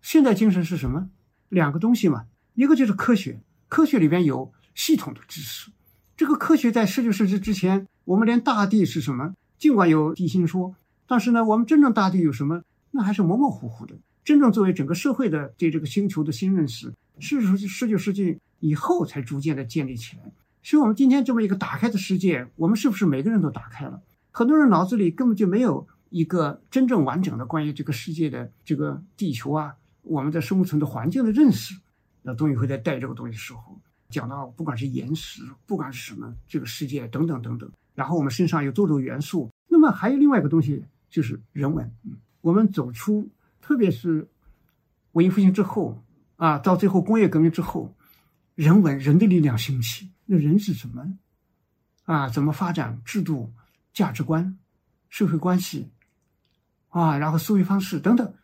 [0.00, 1.10] 现代精神是什么？
[1.48, 5.72] 两个东西嘛，一个就是科学，科学里边有系统的知识，
[6.16, 10.76] 这个科学在十九世纪之前，我们连大地是什么，尽管有地心说，
[11.12, 13.94] 但是呢，我们真正大地有什么，那还是模模糊糊的。
[14.24, 20.22] 真正作为整个社会的对这个星球的新认识，是十九世纪以后才逐渐的建立起来。
[20.62, 24.00] 所以，我们今天这么一个打开的世界，我们是不是每个人都打开了？
[24.30, 31.74] 很多人脑子里根本就没有一个真正完整的关于这个世界的这个地球啊，我们的生存的环境的认识。
[32.22, 39.50] 那东宇会在带这个东西的时候，讲到不管是岩石，不管是什么这个世界等等等等，然后我们身上有多种元素。
[39.68, 41.94] 那么还有另外一个东西就是人文，
[42.40, 43.30] 我们走出。
[43.60, 44.28] 特别是
[45.12, 46.02] 文艺复兴之后
[46.34, 47.94] 啊，到最后工业革命之后，
[48.56, 51.16] 人文人的力量兴起，那人是什么
[52.04, 52.28] 啊？
[52.28, 53.52] 怎么发展制度、
[53.92, 54.58] 价值观、
[55.08, 55.92] 社会关系
[56.88, 57.16] 啊？
[57.18, 58.34] 然后思维方式等等，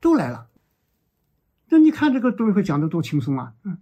[0.00, 0.48] 都来了。
[1.68, 3.78] 那你看这个董宇辉讲的多轻松啊，嗯，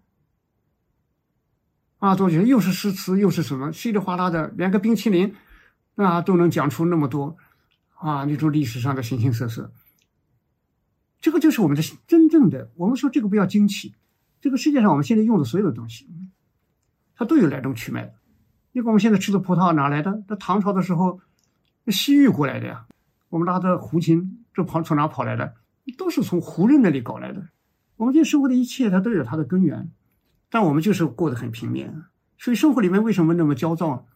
[1.99, 5.35] 啊，多觉得又是诗词又是什么稀里哗啦的，连个冰淇淋
[5.97, 7.37] 啊都能讲出那么多
[7.99, 9.73] 啊那种历史上的形形色色。
[11.21, 12.71] 这个就是我们的真正的。
[12.77, 13.95] 我们说这个不要惊奇，
[14.41, 16.09] 这个世界上我们现在用的所有的东西，
[17.15, 18.15] 它都有来龙去脉的。
[18.73, 20.23] 你看我们现在吃的葡萄哪来的？
[20.29, 21.21] 那唐朝的时候，
[21.89, 22.87] 西域过来的呀。
[23.31, 25.55] 我们拉的胡琴，这跑从哪跑来的？
[25.97, 27.49] 都是从胡人那里搞来的。
[27.97, 29.91] 我们今天生活的一切，它都有它的根源，
[30.49, 32.05] 但我们就是过得很平面。
[32.39, 34.07] 所以生活里面为什么那么焦躁？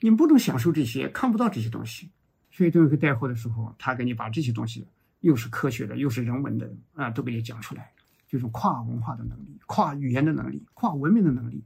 [0.00, 2.10] 你不能享受这些，看不到这些东西。
[2.56, 4.86] 所以等会带货的时候，他给你把这些东西。
[5.20, 7.90] 又是科学的，又是人文的啊，都给你讲出来。
[8.28, 11.64] 这种跨文化的能力、跨语言的能力、跨文明的能力，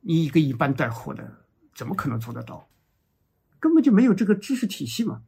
[0.00, 1.38] 你一个一般带货的
[1.74, 2.68] 怎么可能做得到？
[3.58, 5.22] 根本就没有这个知识体系嘛。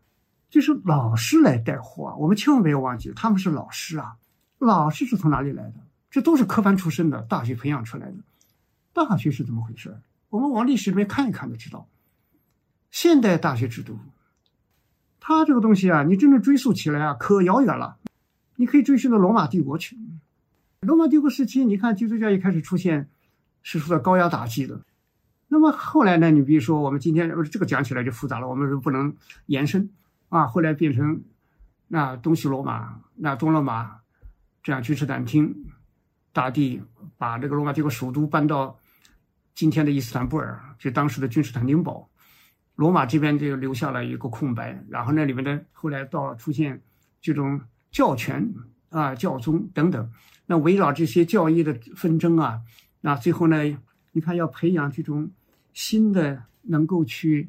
[0.51, 4.17] 就是老师来带货啊，我们千万不要忘记，他们是老师啊。
[4.59, 5.75] 老师是从哪里来的？
[6.11, 8.17] 这都是科班出身的，大学培养出来的。
[8.93, 9.97] 大学是怎么回事？
[10.29, 11.89] 我们往历史里面看一看就知道。
[12.95, 13.99] 现代大学制度。
[15.19, 17.97] 它这个东西啊，你真正追溯起来啊，可遥远了。
[18.55, 19.99] 你可以追溯到罗马帝国去。
[20.79, 23.09] 罗马帝国时期，你看基督教一开始出现，
[23.65, 24.81] 是受到高压打击的。
[25.49, 26.31] 那么后来呢？
[26.31, 29.13] 你比如说，我们今天这个讲起来就复杂了，我们是不能
[29.47, 29.91] 延伸
[30.29, 30.47] 啊。
[30.47, 31.21] 后来变成
[31.89, 33.97] 那东西罗马、那东罗马
[34.63, 35.53] 这样君士坦丁
[36.33, 36.81] 大帝
[37.19, 38.79] 把这个罗马帝国首都搬到
[39.53, 42.09] 今天的伊斯坦布尔，就当时的君士坦丁堡。
[42.77, 46.83] 罗马这边就留下了一个空白，然后那里面的后来到出现
[47.21, 47.61] 这种
[47.93, 48.53] 教权
[48.91, 50.11] 啊、教宗等等，
[50.47, 52.61] 那围绕这些教义的纷争啊，
[53.01, 53.57] 那最后呢，
[54.11, 55.31] 你看要培养这种
[55.73, 57.49] 新的能够去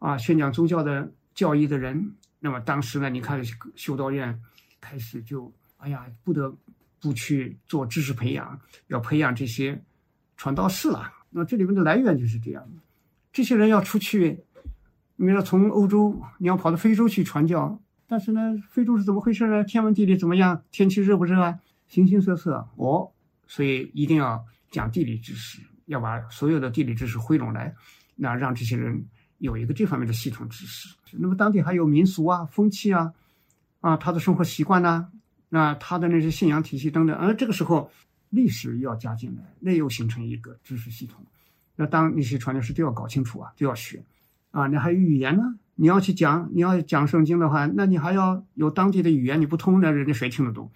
[0.00, 3.40] 啊宣讲宗教的教义的人，那么当时呢，你看
[3.76, 4.42] 修道院
[4.80, 6.52] 开始就哎呀不得
[7.00, 9.80] 不去做知识培养，要培养这些
[10.36, 11.12] 传道士了。
[11.30, 12.80] 那这里面的来源就是这样的，
[13.32, 14.42] 这些人要出去。
[15.16, 19.62] 你说从欧洲你要跑到非洲去传教，但是呢，非洲是怎么回事呢？
[19.64, 20.62] 天文地理怎么样？
[20.70, 21.58] 天气热不热啊？
[21.86, 23.10] 形形色色哦，
[23.46, 27.72] 所以一定要讲地理知识，要把所有的地理知识汇拢来，
[28.16, 29.06] 那让这些人
[29.38, 30.88] 有一个这方面的系统知识。
[31.12, 33.12] 那么当地还有民俗啊、风气啊，
[33.80, 35.06] 啊，他的生活习惯呐，
[35.48, 37.88] 那他的那些信仰体系等等，而这个时候
[38.30, 41.24] 历史要加进来，那又形成一个知识系统。
[41.76, 44.02] 那当那些传教士都要搞清楚啊，都要学。
[44.54, 45.56] 啊，你还有语言呢？
[45.74, 50.70] 你要去讲，你要讲圣经的话，那你还要有当地的语言，你不通，那人家谁听得懂？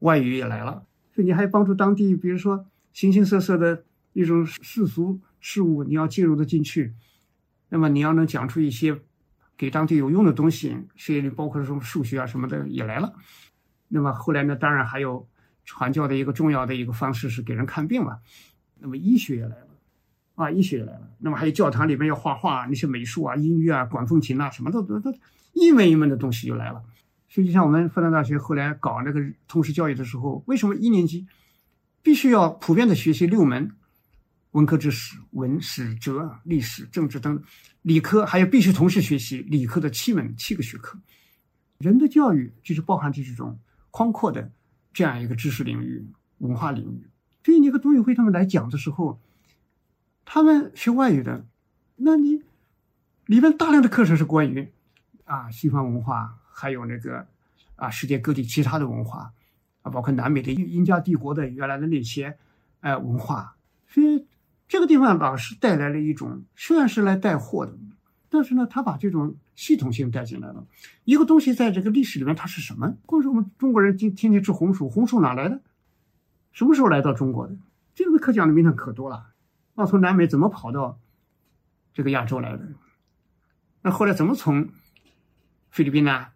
[0.00, 0.84] 外语也来了，
[1.14, 6.92] 所以你还帮助当地，比如说形形色色的一种世俗事物，你要介入的进去，
[7.70, 9.00] 那么你要能讲出一些
[9.56, 13.14] 给当地有用的东西，学业里包括什么数学啊什么的也来了。
[13.88, 15.26] 那么后来呢，当然还有
[15.64, 18.18] 传教的一个重要的一个方式是给人看病嘛。
[18.78, 19.65] 那么医学也来了，
[20.36, 21.10] 啊，医学也来了。
[21.18, 25.12] 那么还有教堂里面要画画，那些美术啊、音乐啊、管风琴啊，什么都都都
[25.52, 26.80] 一门一门的东西就来了。
[27.28, 31.26] 实际上，我们复旦大学后来搞那个通识教育的时候，为什么一年级
[32.02, 33.72] 必须要普遍的学习六门
[34.52, 37.36] 文科知识，文史哲、历史、政治等；
[37.82, 40.98] 理科还有必须同时学习理科的七门七个学科。
[41.78, 43.58] 人的教育就是包含着这种
[43.90, 44.50] 宽阔的
[44.92, 46.06] 这样一个知识领域、
[46.38, 47.06] 文化领域。
[47.44, 49.20] 所以，你和董宇辉他们来讲的时候，
[50.26, 51.46] 他们学外语的，
[51.96, 52.42] 那你
[53.24, 54.70] 里面大量的课程是关于
[55.24, 56.36] 啊西方文化。
[56.58, 57.26] 还有那个
[57.74, 59.30] 啊，世界各地其他的文化
[59.82, 62.38] 啊，包括南美的印加帝国的原来的那些
[62.80, 64.26] 呃文化，所以
[64.66, 67.76] 这个地方老师带来了一种，虽然是来带货的，
[68.30, 70.66] 但是呢，他把这种系统性带进来了。
[71.04, 72.96] 一个东西在这个历史里面它是什么？
[73.04, 75.60] 光是我们中国人今天天吃红薯，红薯哪来的？
[76.52, 77.54] 什么时候来到中国的？
[77.94, 79.26] 这个课讲的名堂可多了。
[79.76, 80.98] 那从南美怎么跑到
[81.92, 82.66] 这个亚洲来的？
[83.82, 84.68] 那后来怎么从
[85.70, 86.28] 菲律宾呢？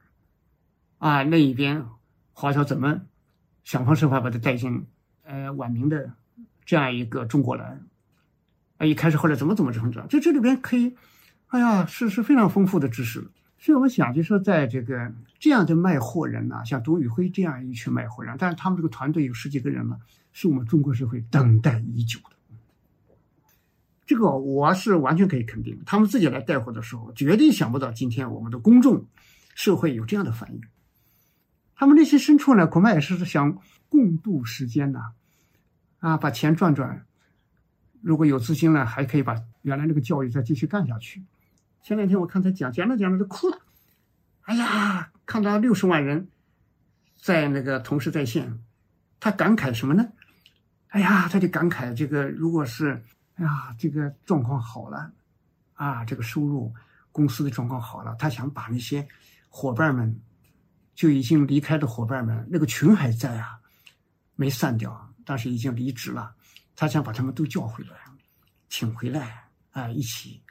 [0.99, 1.87] 啊，那一边
[2.33, 3.01] 华侨怎么
[3.65, 4.87] 想方设法把他带进
[5.23, 6.13] 呃晚明的
[6.65, 7.81] 这样一个中国来？
[8.77, 10.07] 啊，一开始后来怎么怎么成长？
[10.07, 10.95] 就这里边可以，
[11.49, 13.27] 哎呀，是是非常丰富的知识。
[13.59, 19.99] 所以我想，就说在这个这样的卖货人呐，像董宇辉这样一群卖货人，但是他们这个团队有十几个人嘛，
[20.33, 22.37] 是我们中国社会等待已久的。
[24.11, 29.07] 这个我是完全可以肯定，他们自己来带货的时候，绝对想不到今天我们的公众
[29.55, 30.61] 社会有这样的反应。
[31.77, 33.57] 他们内心深处呢，恐怕也是想
[33.89, 35.13] 共度时间呐，
[36.01, 37.07] 啊，把钱赚赚。
[38.03, 41.23] 如果有资金了，还可以把原来那个教育再继续干下去。
[41.81, 43.61] 前两天我看他讲，讲着讲着都哭了。
[44.41, 46.27] 哎呀，看到六十万人
[47.17, 48.59] 在那个同时在线，
[49.21, 50.09] 他感慨什么呢？
[50.89, 53.05] 哎呀，他就感慨这个，如果是
[53.41, 55.13] 哎呀，这个状况好了，
[55.75, 56.73] 啊，这个收入
[57.11, 59.09] 公司的状况好了，他想把那些
[59.49, 60.21] 伙伴们。
[60.93, 63.59] 就已经离开的伙伴们，那个群还在啊，
[64.37, 66.35] 没散掉，但是已经离职了。
[66.77, 67.97] 他想把他们都叫回来，
[68.69, 70.43] 请回来啊，一起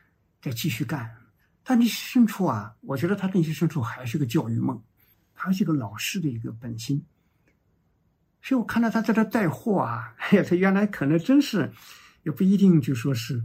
[0.41, 1.15] 再继续干。
[1.63, 4.81] 他内心深处啊，我觉得他内心深处还是个教育梦，
[5.35, 7.05] 还是个老师的一个本心。
[8.41, 11.71] 所以我看到他在这带货啊，哎呀，他原来可能真是
[12.23, 13.43] 也不一定就说是，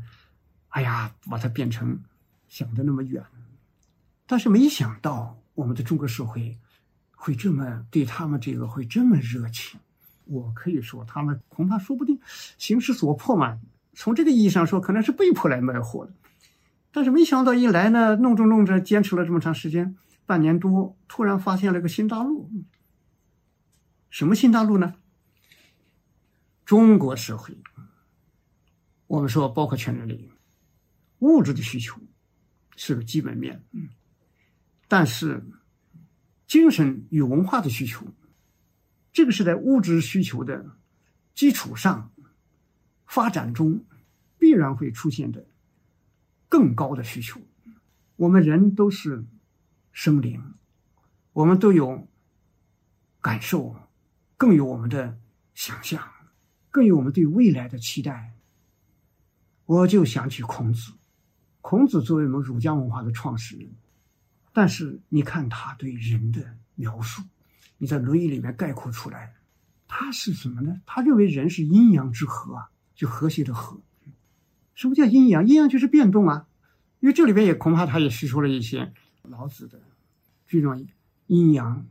[0.69, 2.01] 哎呀，把它变成
[2.49, 3.25] 想的那么远。
[4.27, 6.59] 但是没想到我们的中国社会。
[7.17, 9.81] 会这么对他们这个会这么热情，
[10.27, 12.21] 我可以说他们恐怕说不定
[12.59, 13.59] 形势所迫嘛。
[13.95, 16.13] 从这个意义上说，可能是被迫来卖货的。
[16.93, 22.51] 但是没想到一来呢，弄着弄着，坚持了这么长时间，半年多，突然发现了个新大陆。
[24.11, 24.97] 什么新大陆呢？
[26.67, 27.57] 中国社会，
[29.07, 30.31] 我们说包括全人类，
[31.21, 32.01] 物质的需求
[32.77, 33.89] 是个基本面，嗯，
[34.89, 35.43] 但是。
[36.47, 38.07] 精神与文化的需求，
[39.13, 40.77] 这个是在物质需求的
[41.35, 42.13] 基础上
[43.07, 43.85] 发展中
[44.39, 45.47] 必然会出现的
[46.49, 47.41] 更高的需求。
[48.17, 49.25] 我们人都是
[49.91, 50.55] 生灵，
[51.33, 52.07] 我们都有
[53.23, 53.75] 感受，
[54.37, 55.19] 更有我们的
[55.55, 56.07] 想象，
[56.71, 58.34] 更有我们对未来的期待。
[59.67, 60.93] 我就想起孔子，
[61.61, 63.69] 孔子作为我们儒家文化的创始人。
[64.53, 67.23] 但是你看他对人的描述，
[67.79, 69.35] 你在《论语》里面概括出来，
[69.89, 70.81] 他是什么呢？
[70.85, 73.81] 他认为人是阴阳之和啊，就和谐的和。
[74.75, 75.47] 什么叫阴阳？
[75.47, 76.47] 阴阳就是变动啊。
[77.01, 79.81] 因为这里边也恐怕他也吸收了一些老子的
[80.47, 80.87] 这种
[81.27, 81.87] 阴阳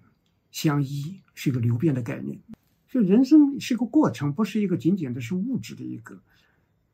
[0.52, 2.40] 相依是一个流变的概念。
[2.88, 6.22] 所以人生是一个过程，不是一个仅仅的是物质的一个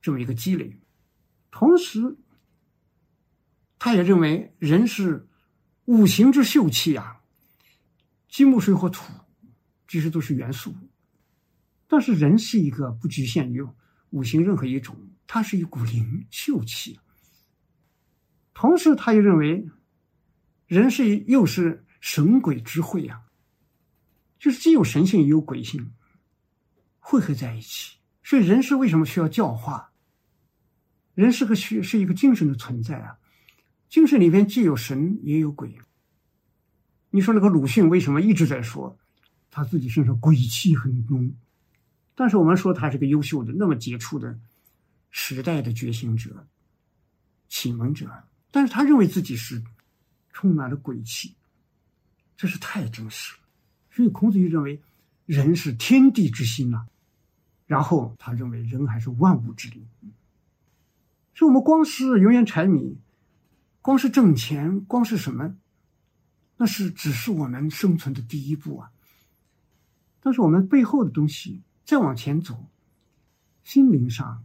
[0.02, 0.80] 这么一个积累。
[1.52, 2.18] 同时，
[3.78, 5.26] 他也认为人是。
[5.86, 7.24] 五行之秀气啊，
[8.28, 9.12] 金木水火土，
[9.88, 10.72] 其实都是元素。
[11.88, 13.68] 但是人是一个不局限于
[14.12, 14.95] 五行任何一种，
[15.26, 17.00] 它是一股灵秀气。
[18.54, 19.68] 同时，他又认为
[20.68, 23.24] 人是又是神鬼之会呀，
[24.38, 25.91] 就是既有神性也有鬼性
[27.00, 27.97] 汇合在一起。
[28.24, 29.89] 所以，人是为什么需要教化？
[31.20, 33.17] 人是个虚是一个精神的存在啊。
[33.89, 35.78] 精神里面既有神也有鬼。
[37.09, 38.97] 你说那个鲁迅为什么一直在说
[39.51, 41.36] 他自己身上鬼气很浓？
[42.15, 44.39] 但是我们说他是个优秀的、那么杰出的
[45.09, 46.47] 时代的觉醒者、
[47.49, 48.09] 启蒙者，
[48.49, 49.61] 但是他认为自己是
[50.32, 51.36] 充满了鬼气，
[52.38, 53.39] 这是太真实了。
[53.91, 54.82] 所以孔子就认为，
[55.26, 56.88] 人是天地之心呐。
[57.65, 59.86] 然后他认为人还是万物之灵。
[61.40, 62.98] 所以我们光是油盐柴米，
[63.82, 65.56] 光是挣钱，光是什么，
[66.58, 68.92] 那是只是我们生存的第一步啊。
[70.20, 72.68] 但是我们背后的东西再往前走，
[73.64, 74.44] 心灵上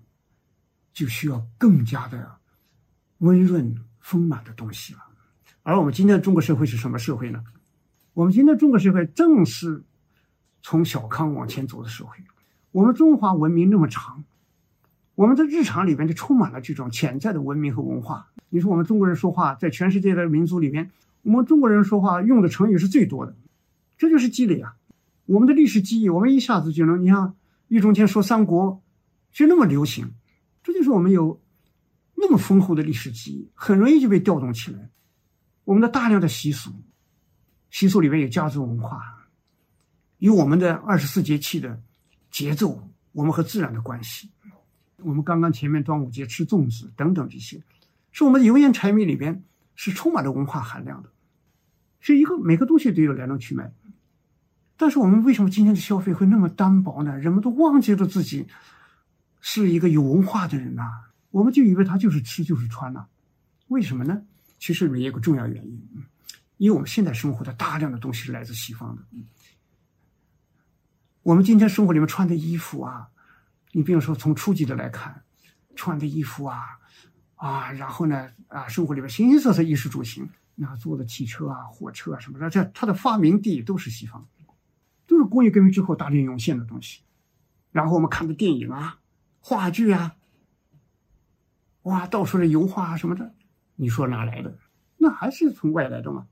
[0.93, 2.37] 就需要更加的
[3.19, 5.01] 温润丰满的东西了。
[5.65, 7.43] 而我们今天的中国社会是什么社会呢？
[8.13, 9.83] 我们今天中国社会正是
[10.63, 12.19] 从小康往前走的社会。
[12.71, 14.23] 我们中华文明那么长，
[15.15, 18.29] 我们的日常里边就充满了这种潜在的文明和文化。
[18.49, 20.91] 你说我们中国人说话，在全世界的民族里面，
[21.23, 23.37] 我们中国人说话用的成语是最多的，
[23.97, 24.75] 这就是积累啊。
[25.27, 27.35] 我们的历史记忆，我们一下子就能，你像
[27.69, 28.83] 易中天说三国，
[29.33, 30.13] 就那么流行，
[30.63, 31.41] 这就是我们有
[32.15, 34.91] 那么丰厚的历史记忆，很容易就被调动起来。
[35.65, 36.71] 我们的大量的习俗，
[37.71, 39.01] 习俗里面有家族文化，
[40.19, 41.81] 有我们的二十四节气的
[42.31, 44.29] 节奏，我们和自然的关系。
[45.05, 47.63] 我们刚刚前面端午节吃粽子等等这些，
[48.11, 49.45] 是我们的油盐柴米里边
[49.75, 51.11] 是充满了文化含量的，
[52.01, 53.73] 是一个每个东西都有来龙去脉。
[54.77, 57.17] 但是我们为什么今天的消费会那么单薄呢？
[57.19, 58.47] 人们都忘记了自己
[59.41, 60.83] 是一个有文化的人呐，
[61.31, 63.07] 我们就以为他就是吃就是穿呐，
[63.69, 64.23] 为什么呢？
[64.59, 65.81] 其实里面有个重要原因，
[66.57, 69.03] 因为我们现在生活的大量的东西是来自西方的。
[71.23, 73.09] 我们今天生活里面穿的衣服啊，
[73.77, 75.25] 你比如说从初级的来看，
[75.75, 76.79] 穿的衣服啊，
[77.35, 84.25] 啊，然后呢啊，生活里边形形色色衣食住行，那坐的汽车啊、火车啊什么的，这它的发明地都是西方，
[85.09, 87.03] 都是工业革命之后大量涌现的东西。
[87.73, 89.01] 然后我们看的电影啊、
[89.41, 90.15] 话剧啊，
[91.83, 93.35] 哇，到处的油画啊什么的。
[93.75, 94.57] 你说哪来的？
[94.99, 96.29] 那还是从外来的嘛。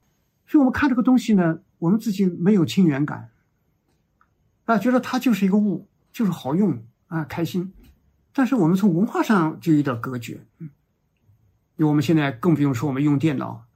[0.46, 3.30] 所以我们看这个东西呢，我们自己没有亲缘感，
[4.66, 7.74] 啊，觉得它就是一个物，就是好用啊，开心。
[8.32, 10.70] 但是我们从文化上就有点隔绝，嗯，
[11.76, 13.66] 因为我们现在更不用说我们用电脑，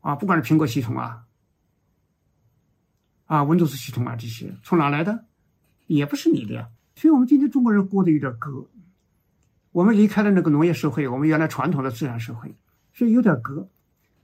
[0.00, 1.24] 啊，不管是苹果系统啊，
[3.26, 5.26] 啊，Windows 系统啊这些，从哪来的？
[5.86, 6.68] 也不是你的呀。
[6.96, 8.66] 所以我们今天中国人过得有点隔。
[9.70, 12.52] 我们离开了那个农业社会，我们原来传统的自然社会，
[12.92, 13.68] 所以有点隔。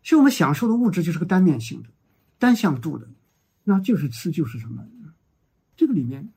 [0.03, 1.89] 所以我们享受的物质就是个单面性的、
[2.41, 3.07] 单向度的，
[3.63, 4.85] 那就是吃就是什么。
[5.77, 6.33] 这个里面，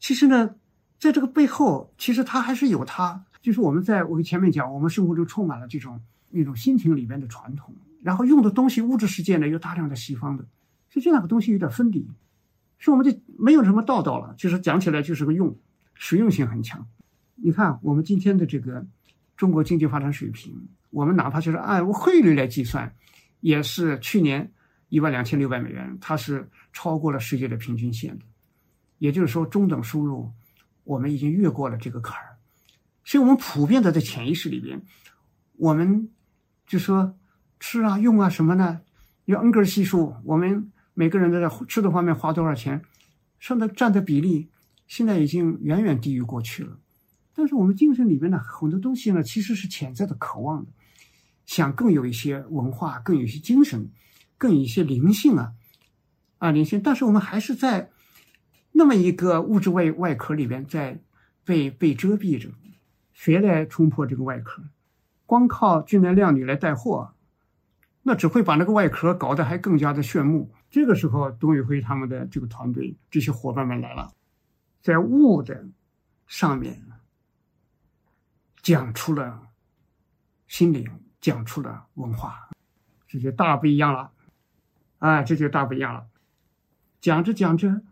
[0.00, 0.56] 其实呢，
[0.98, 10.44] 在这个背后，其实它还是有它，就是我们在我前面讲，我们生活中充满了这种那种心情里边的传统，然后用的东西物质世界呢有大量的西方的，
[10.88, 12.00] 所以这两个东西有点分离，
[12.78, 15.54] 所以我们就没有什么道道了，就是讲起来就是个用，
[15.94, 16.84] 实用性很强。
[17.36, 18.84] 你看，我们今天的这个
[19.36, 20.52] 中国经济发展水平，
[20.90, 22.90] 我们哪怕就是按汇率来计算，
[23.40, 24.50] 也是去年
[24.88, 28.24] 一万两千六百美元，它是超过了世界的平均线的。
[29.00, 30.30] 也就是说，中等收入
[30.84, 32.36] 我们已经越过了这个坎儿。
[33.02, 34.82] 所以我们普遍的在潜意识里边，
[35.56, 36.10] 我们
[36.66, 37.16] 就说
[37.58, 38.82] 吃啊、用啊什么呢？
[39.24, 42.82] 用恩格尔系数，我们每个人在吃的方面花多少钱，
[43.38, 44.50] 上的占的比例，
[44.86, 46.78] 现在已经远远低于过去了。
[47.34, 50.72] 但是我们精神里边呢，很多东西呢，其实是潜在的渴望的，
[51.46, 53.90] 想更有一些文化，更有一些精神，
[54.36, 55.52] 更有一些灵性啊，
[56.38, 56.82] 啊灵性。
[56.82, 57.90] 但是我们还是在
[58.80, 60.98] 那么一个物质外外壳里边，在
[61.44, 62.48] 被被遮蔽着。
[63.12, 64.62] 谁来冲破这个外壳？
[65.26, 67.12] 光靠俊男靓女来带货，
[68.02, 70.50] 那只会把那个外壳搞得还更加的炫目。
[70.70, 74.14] 这个时候，董宇辉他们的这个团队，这些伙伴们来了，
[74.80, 75.68] 在物的
[76.26, 76.82] 上面。
[78.62, 79.48] 讲出了
[80.48, 80.86] 心灵，
[81.20, 82.48] 讲出了文化，
[83.06, 84.10] 这就大不一样了，
[85.00, 86.06] 啊，这就大不一样了。
[86.98, 87.82] 讲着讲着，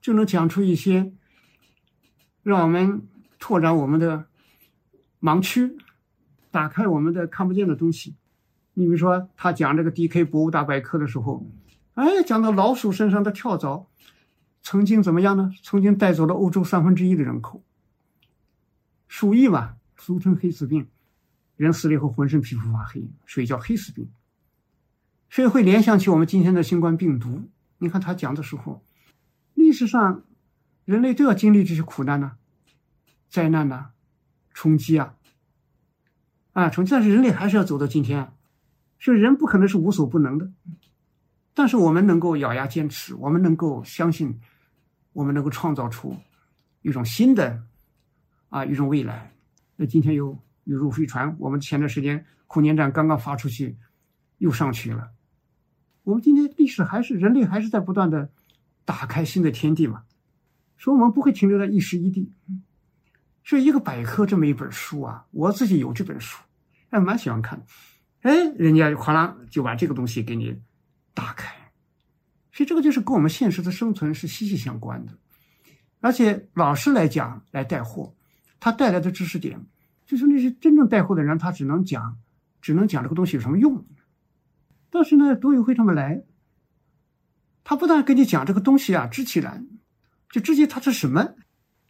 [0.00, 1.12] 就能讲出一些
[2.42, 3.06] 让我们
[3.38, 4.26] 拓展我们的
[5.20, 5.76] 盲区，
[6.50, 8.16] 打开我们的看不见的东西。
[8.74, 10.24] 你比如说，他讲这个 D.K.
[10.24, 11.46] 博物大百科的时候，
[11.94, 13.86] 哎，讲到老鼠身上的跳蚤，
[14.62, 15.52] 曾经怎么样呢？
[15.62, 17.62] 曾经带走了欧洲三分之一的人口，
[19.08, 19.76] 鼠疫嘛。
[20.02, 20.88] 俗称黑死病，
[21.58, 24.08] 人死了以后浑身皮肤发黑，所以叫黑死病。
[25.28, 27.42] 所以会联想起我们今天的新冠病毒。
[27.76, 28.82] 你看他讲的时候，
[29.70, 30.24] 历史上
[30.84, 32.32] 人类都要经历这些苦难呢，
[33.28, 33.90] 灾难呢，
[34.52, 35.14] 冲击啊，
[36.52, 36.90] 啊冲击。
[36.90, 38.32] 但是人类还是要走到今天，
[38.98, 40.50] 所以人不可能是无所不能的。
[41.54, 44.40] 但是我们能够咬牙坚持，我们能够相信，
[45.12, 46.16] 我们能够创造出
[46.82, 47.62] 一种新的
[48.48, 49.32] 啊一种未来。
[49.76, 53.78] 那今天有有入飞船，我们前段时间空间站刚刚发出去，
[54.38, 55.12] 又上去了。
[56.02, 58.32] 我们今天历史还是人类还是在不断的
[58.90, 60.02] 打开新的天地嘛，
[60.76, 62.32] 所以我们不会停留在一时一地。
[63.44, 66.42] 所以一个百科这么一本书啊，我自己有这本书，
[66.90, 67.64] 还蛮喜欢看。
[68.22, 70.60] 哎，人家哗啦就把这个东西给你
[71.14, 71.54] 打开，
[72.50, 75.12] 所以这个就是跟我们现实的生存是息息相关的。
[76.00, 78.12] 而且老师来讲来带货，
[78.58, 79.64] 他带来的知识点，
[80.04, 82.18] 就是那些真正带货的人，他只能讲，
[82.60, 83.86] 只能讲这个东西有什么用。
[84.90, 86.24] 但是呢，董宇辉他们来，
[87.64, 89.66] 他不但跟你讲这个东西啊，知其然，
[90.30, 91.34] 就知其它是什么，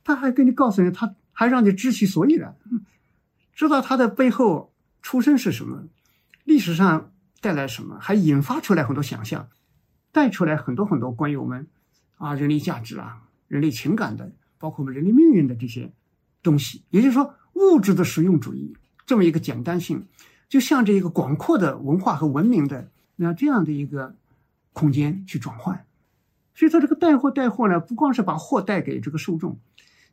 [0.05, 2.57] 他还跟你告诉你，他还让你知其所以然，
[3.55, 5.85] 知道它的背后出身是什么，
[6.45, 9.49] 历史上带来什么，还引发出来很多想象，
[10.12, 11.66] 带出来很多很多关于我们
[12.18, 13.23] 啊人类价值啊。
[13.49, 15.91] 人类情感的，包括我们人类命运的这些
[16.41, 20.07] 东西，也就是说，物质的实用主义这么一个简单性，
[20.49, 24.14] 就像这一个广阔的文化和文明的那这样的一个
[24.73, 25.87] 空间去转换。
[26.55, 29.59] 所以，他这个带货带货呢，不光是把货带给这个受众，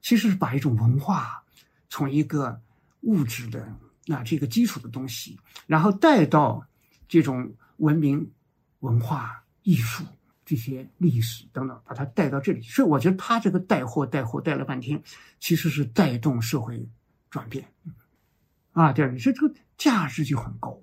[0.01, 1.43] 其实是把一种文化
[1.89, 2.62] 从一个
[3.01, 3.72] 物质的
[4.05, 6.66] 那这个基础的东西，然后带到
[7.08, 8.32] 这种文明、
[8.80, 10.03] 文化、艺术。
[10.49, 15.03] 这些历史等等，把它带到这里，所以我觉得他这个带货带货带了半天，
[15.41, 16.88] 其实是带动社会
[17.30, 17.70] 转变，
[18.72, 20.80] 啊，对，所以这个价值就很高。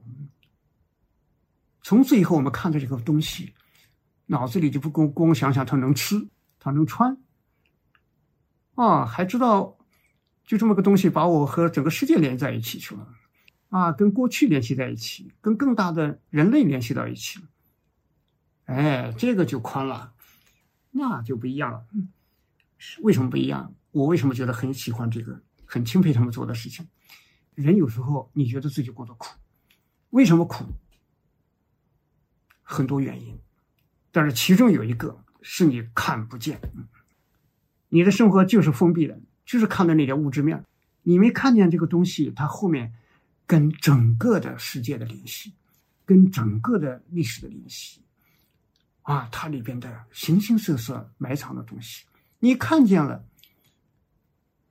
[1.80, 3.54] 从此以后，我们看到这个东西，
[4.26, 7.16] 脑子里就不光光想想它能吃，它能穿，
[8.74, 9.76] 啊，还知道
[10.44, 13.08] 就这么个东西把我和整个世界连在一起去了，
[13.68, 17.46] 啊，跟过去联系在一起，跟更大的人类联系到一起了。
[18.66, 20.14] 哎，这个就宽了，
[20.90, 21.86] 那就不一样了。
[23.02, 23.74] 为什么不一样？
[23.90, 26.88] 我为什么觉得很喜欢这个，很钦佩他们做的事情？
[27.54, 29.36] 人有时候你觉得自己过得苦，
[30.10, 30.64] 为什么苦？
[32.62, 33.38] 很多原因，
[34.14, 36.60] 但是其中有一个是你看不见。
[37.88, 40.64] 你的生活就是封闭的，就是看到那点物质面，
[41.02, 42.94] 你没看见这个东西，它后面
[43.44, 45.52] 跟整个的世界的联系，
[46.04, 48.02] 跟整个的历史的联系。
[49.02, 52.04] 啊，它里边的形形色色埋藏的东西，
[52.38, 53.24] 你看见了，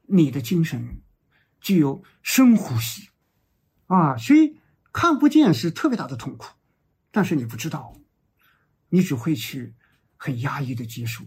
[0.04, 1.02] 你的精神
[1.60, 3.10] 具有深呼吸，
[3.88, 4.58] 啊，所以
[4.94, 6.48] 看不见是特别大的痛苦，
[7.12, 7.94] 但是你不知道，
[8.94, 9.74] 你只会去
[10.18, 11.24] 很压抑的接受，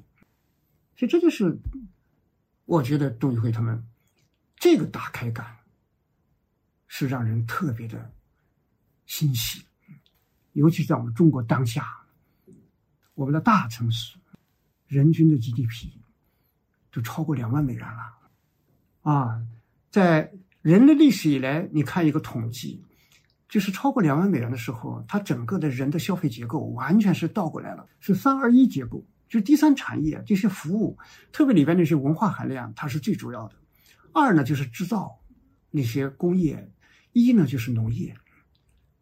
[0.95, 1.59] 所以这就是
[2.65, 3.85] 我觉得董宇辉他们
[4.55, 5.57] 这个打开感
[6.87, 8.13] 是让人特别的
[9.05, 9.65] 欣喜，
[10.53, 12.07] 尤其在我们中国当下。
[13.15, 14.17] 我们的大城市，
[14.87, 15.91] 人均的 GDP
[16.93, 19.45] 都超过两万美元了，啊，
[19.91, 22.85] 在人类历史以来，你看一个统计，
[23.49, 30.99] 就是超过两万美元的时候，它整个的人的消费结构完全是倒过来了，是三二一结构，就是第三产业这些服务，
[31.31, 33.55] 特别里边那些文化含量，它是最主要的；
[34.13, 35.21] 二呢就是制造
[35.71, 36.71] 那些工业，
[37.13, 38.17] 一呢就是农业，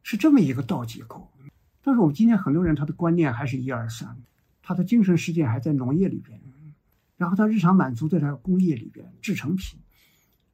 [0.02, 1.30] 是这么一个倒结构。
[1.82, 4.16] 但是我们今天很多人他的观念还是一二三，
[4.62, 6.40] 他的精神世界还在农业里边，
[7.16, 9.78] 然后他日常满足在他工业里边制成品，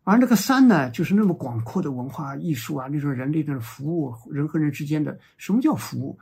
[0.03, 6.19] 而那个三呢，就是那么广阔的文化艺术啊，那种人类的服务，人和人之间的什么叫服务？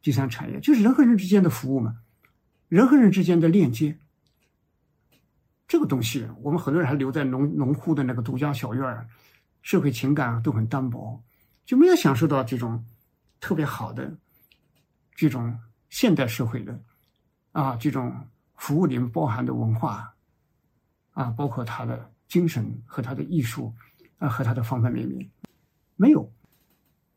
[0.00, 1.96] 第三产业就是人和人之间的服务嘛，
[2.68, 3.98] 人和人之间的链接。
[5.66, 9.06] 这个东西我们很多人还留在农农户的那个独家小院儿，
[9.62, 11.20] 社会情感都很单薄，
[11.64, 12.84] 就没有享受到这种
[13.40, 14.16] 特别好的。
[15.16, 15.58] 这种
[15.88, 16.78] 现代社会的
[17.50, 18.14] 啊，这种
[18.54, 20.14] 服务里面包含的文化
[21.12, 23.72] 啊，包括他的精神和他的艺术
[24.18, 25.28] 啊，和他的方方面面，
[25.96, 26.32] 没有。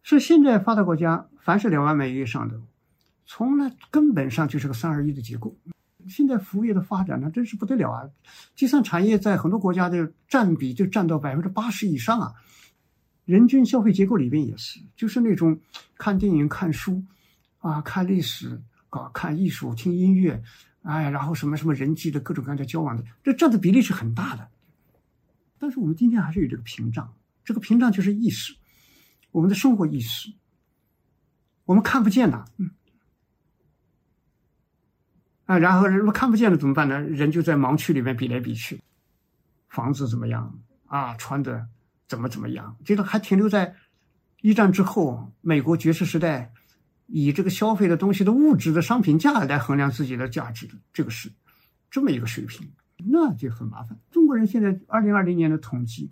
[0.02, 2.60] 是现在发达国家，凡是两万美元以上的，
[3.26, 5.56] 从来根本上就是个三二一的结构。
[6.08, 8.10] 现在服务业的发展呢真是不得了啊！
[8.56, 12.34] 第三产业在很多国家的占比就占到百分之八十以上啊。
[13.26, 15.60] 人均消费结构里边也是，就是那种
[15.98, 17.04] 看电影、看书。
[17.60, 20.42] 啊，看历史，搞看艺术，听音乐，
[20.82, 24.48] 哎，然后什么什么人际的各种各样的交往的，这占的比例是很大的。
[25.60, 28.56] 但是我们今天还是有这个屏障，这个屏障就是意识，
[29.32, 30.34] 我们的生活意识，
[31.66, 32.72] 我们看不见呐，嗯，
[35.46, 37.00] 啊，然后人们看不见了怎么办呢？
[37.02, 38.82] 人就在盲区里面比来比去，
[39.68, 41.16] 房子怎么样啊？
[41.16, 41.68] 穿的
[42.08, 42.78] 怎么怎么样？
[42.86, 43.76] 这个还停留在
[44.42, 46.54] 一战之后美国爵士时代。
[47.12, 51.34] 以这个消费的东西的物质的商品价来衡量自己的价值的，这个是
[51.90, 52.72] 这么一个水平，
[53.08, 53.98] 那就很麻烦。
[54.12, 56.10] 中国人现在二零二零年的统计，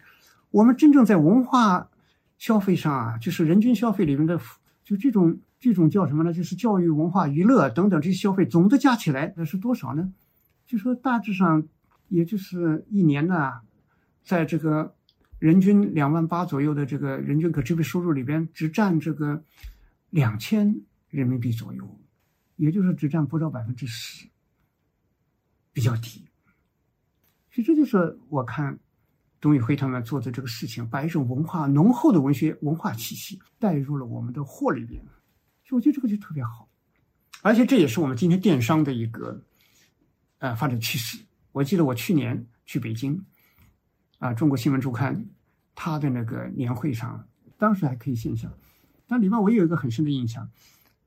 [0.51, 1.89] 我们真正在文化
[2.37, 4.39] 消费上啊，就是人均消费里面的
[4.83, 6.31] 就这种这种叫什么呢？
[6.31, 10.13] 就是教育、文化、娱乐等等这些消费总的加起来那是多少呢？
[10.65, 11.67] 就说大致上
[12.09, 13.53] 也就是一年呢，
[14.23, 14.95] 在这个
[15.39, 19.43] 人均两万八左右的这个人均可支配收入里边，只占这个
[20.09, 21.99] 两千人民币左右，
[22.55, 24.27] 也就是只占不到百分之十，
[25.73, 26.26] 比较低。
[27.57, 28.77] 所以这就是我看。
[29.39, 34.99] 董宇辉他们做的这个事情，把一种文化浓厚的文学文化气息带入了我们的货里边，
[35.63, 36.67] 所以我觉得这个就特别好，
[37.43, 39.39] 而且这也是我们今天电商的一个
[40.39, 41.19] 呃发展趋势。
[41.51, 43.23] 我记得我去年去北京，
[44.17, 45.23] 啊，中国新闻周刊
[45.75, 47.23] 他的那个年会上，
[47.59, 48.51] 当时还可以线下，
[49.05, 50.49] 但里面我有一个很深的印象，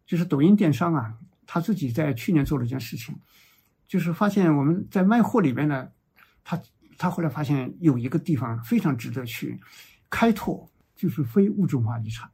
[0.07, 3.17] 就是抖音电商啊，他自己在去年做了一件事情，
[3.89, 5.91] 就是发现我们在卖货里边呢，
[6.45, 6.61] 他。
[7.03, 9.59] 他后来发现有一个地方非常值得去
[10.11, 12.30] 开拓，就是非物质文化遗产。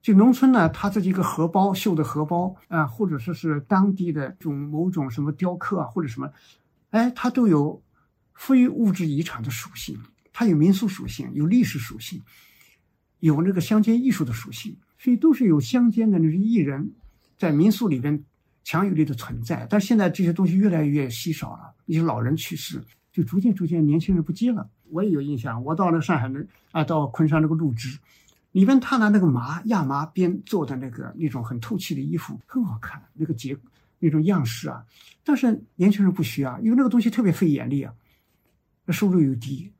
[0.00, 6.32] 就农村呢，他这几个荷包绣的荷包啊，或者说是当地的这种某种什么雕刻啊，或者什么，
[6.88, 7.82] 哎，它都有
[8.32, 9.94] 非物质遗产的属性。
[10.32, 12.22] 它有民俗属性，有历史属性，
[13.20, 16.94] 有那个乡间艺术的属性，所以都是有乡间的那些艺人，
[17.36, 18.24] 在民俗里边
[18.64, 19.66] 强有力的存在。
[19.68, 22.82] 但是现在这些东西越来越稀少了，一些老人去世。
[23.16, 24.68] 就逐渐逐渐年轻人不接了。
[24.90, 26.38] 我也有印象，我到了上海那
[26.70, 27.98] 啊，到昆山那个陆织，
[28.52, 33.56] 里边他拿那个麻亚麻编做的那个那种很透气的衣服，很好看，那个结
[34.00, 34.84] 那种样式啊。
[35.24, 37.94] 但是年轻人不需要，因为那个东西特别费眼力啊，
[38.84, 39.72] 那收入又低，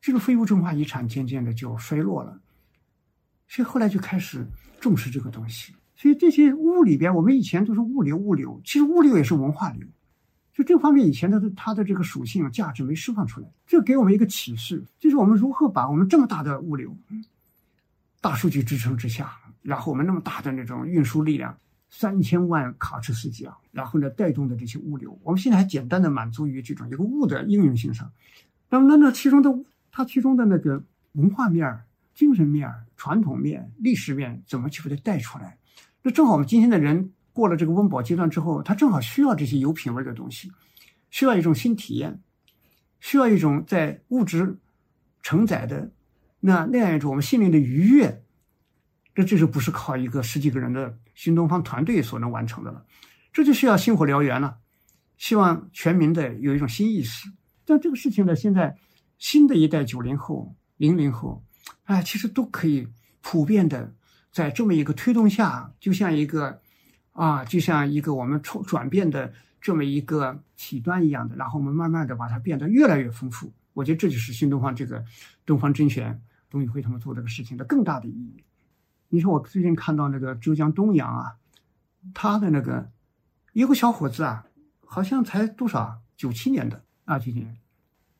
[0.00, 2.40] 这个非物质文化遗产渐渐的就衰落了。
[3.48, 4.46] 所以后来就开始
[4.80, 5.74] 重视这个东西。
[5.96, 9.84] 所以这些物里边，我们以前都是物流物流，其实物流也是文化流。
[10.54, 16.94] 就这方面，以前的它的这个属性价值没释放出来，这给我们一个启示，就是我们如何把我们这么大的物流、
[18.20, 19.32] 大数据支撑之下，
[19.62, 21.56] 然后我们那么大的那种运输力量，
[21.88, 28.12] 三千万卡车司机啊，然后呢带动的这些物流，我们现在还简单的满足于这种一个物的应用性上，
[28.68, 29.50] 那么那那其中的
[29.90, 31.80] 它其中的那个文化面、
[32.14, 35.56] 精神面、传统面、历史面，怎么去把它带出来？
[36.02, 37.10] 那正好我们今天的人。
[37.32, 40.52] 过了这个温饱阶段之后，他正好需要这些有品位的东西，
[41.10, 42.20] 需要一种新体验，
[43.00, 44.58] 需要一种在物质
[45.22, 45.90] 承载的
[46.40, 48.22] 那那样一种我们心灵的愉悦。
[49.14, 52.84] 这这就不是靠一个十几个人的新东方团队所能完成的了？
[53.32, 54.58] 这就需要星火燎原了。
[55.16, 57.30] 希望全民的有一种新意识。
[57.64, 58.76] 但这个事情呢，现在
[59.18, 61.42] 新的一代九零后、零零后，
[61.84, 62.88] 哎，其实都可以
[63.20, 63.94] 普遍的
[64.30, 66.60] 在这么一个推动下，就像一个。
[67.12, 73.52] 啊，就像一个我们从转变的这么一个起端一样的，然后我们慢慢的把它变得越来越丰富。
[73.74, 75.04] 我觉得这就是新东方这个
[75.44, 78.42] 东方甄选董宇辉他们做这个事情的更大的意义。
[79.08, 81.36] 你说我最近看到那个浙江东阳啊，
[82.14, 82.90] 他的那个
[83.52, 84.46] 一个小伙子啊，
[84.86, 87.56] 好像才多少啊九七年的啊，今年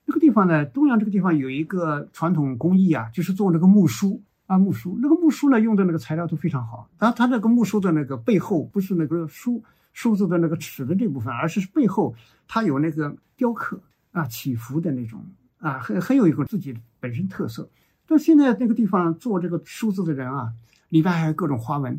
[0.04, 4.22] 那个地方呢，东阳这个地方有一个传统工艺啊，就是做那个木梳。
[4.52, 6.90] 啊，木梳那个木梳呢，用的那个材料都非常好。
[6.98, 12.14] 然后它那个木梳的那个背后不是那个梳梳子的那个齿的这部分，而是背后
[12.46, 13.80] 它有那个雕刻
[14.10, 15.24] 啊起伏的那种
[15.56, 17.66] 啊，很很有一个自己本身特色。
[18.06, 20.52] 但现在那个地方做这个梳子的人啊，
[20.90, 21.98] 里边还有各种花纹，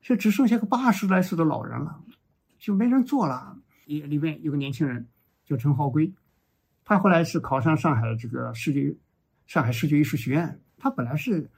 [0.00, 1.98] 就只剩下个八十来岁的老人了，
[2.60, 3.58] 就没人做了。
[3.86, 5.08] 里里面有个年轻人
[5.44, 6.12] 叫陈浩圭，
[6.84, 8.94] 他后来是考上上海这个视觉
[9.48, 10.60] 上海视觉艺术学院。
[10.78, 11.50] 他本来是，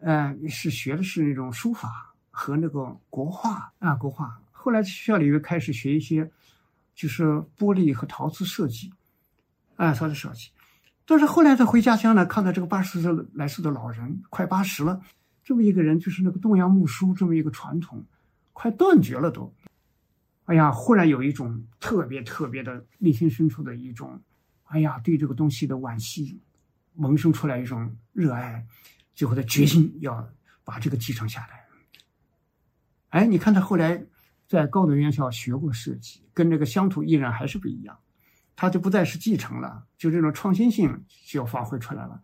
[0.00, 4.40] 呃，是学的是那种书法和那个国画啊，国画。
[4.50, 6.30] 后来学校里又开始学一些，
[6.94, 7.24] 就是
[7.58, 8.90] 玻璃和陶瓷设计，
[9.76, 10.50] 啊，陶瓷设计。
[11.06, 15.00] 但是后来他回家乡呢，看到这个八十岁来岁的老人，快八十了，
[15.44, 18.02] 这么一个人，就是那个东阳木梳这么一个传统，
[18.54, 19.52] 快断绝了都。
[20.46, 24.18] 哎呀，忽然有一种特别特别的内心深处的一种，
[24.64, 26.40] 哎呀，对这个东西的惋惜。
[26.94, 28.66] 萌生出来一种热爱，
[29.14, 30.28] 最后的决心要
[30.64, 31.64] 把这个继承下来。
[33.10, 34.04] 哎，你看他后来
[34.48, 37.98] 在高等院校学过设计，跟这个乡土艺人还是不一样，
[38.56, 42.20] 他就不再是继承了，就这种创新性就要发挥出来了。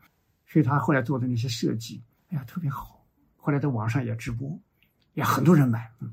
[0.46, 3.06] 所以他后来做的那些设计，哎呀，特别好。
[3.36, 4.60] 后来在网上也直播，
[5.14, 5.92] 也很多人买。
[6.00, 6.12] 嗯，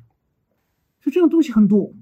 [1.01, 1.93] 就这种东西很多。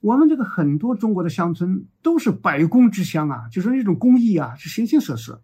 [0.00, 5.42] 我们这个很多中国的乡村都是百工之乡啊，就是那种工艺啊，是形形色色。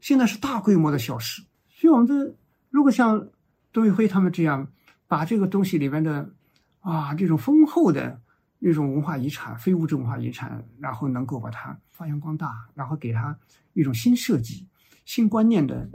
[0.00, 2.34] 现在是大规模的消失，所以我们这
[2.70, 3.28] 如果像
[3.72, 4.68] 董宇辉他们这样，
[5.06, 6.30] 把这个东西里面的
[6.80, 8.20] 啊这种丰厚的
[8.58, 13.36] 那种文化遗产、非物质文化遗产，然后能够把它发扬光大，然后给它
[13.72, 14.66] 一种新设计、
[15.04, 15.88] 新观念的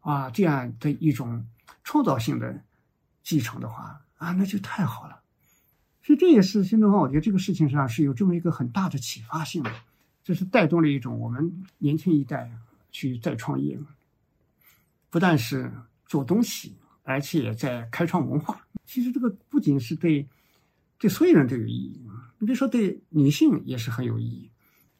[0.00, 1.46] 啊这样的一种
[1.82, 2.62] 创造性的
[3.22, 5.20] 继承的话啊，那就太好了。
[6.02, 9.70] 所以这也是新东方，我觉得这个事情上是有这么一个很大的启发性的，
[10.24, 12.50] 这是带动了一种我们年轻一代
[12.90, 13.78] 去再创业，
[15.08, 15.72] 不但是
[16.06, 18.60] 做东西，而且在开创文化。
[18.84, 20.28] 其实这个不仅是对
[20.98, 22.00] 对所有人都有意义，
[22.38, 24.50] 你比如说对女性也是很有意义。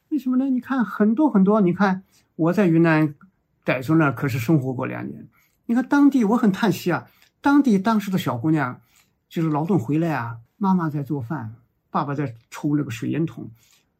[0.09, 0.49] 为什么呢？
[0.49, 2.03] 你看很多很多，你看
[2.35, 3.15] 我在云南
[3.63, 5.27] 傣族那可是生活过两年，
[5.65, 8.81] 你看当地我很叹息啊，当地当时的小姑娘
[9.29, 10.37] 就是劳动回来啊。
[10.57, 11.55] 妈妈在做饭，
[11.89, 13.49] 爸爸在抽那个水烟筒，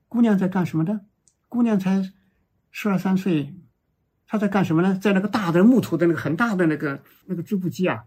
[0.08, 1.02] 姑娘在干什么呢？
[1.50, 2.12] 姑娘才
[2.70, 3.56] 十二三岁，
[4.32, 4.98] 他在干什么呢？
[5.02, 8.02] 在那个大的木头的那个很大的那个那个织布机啊，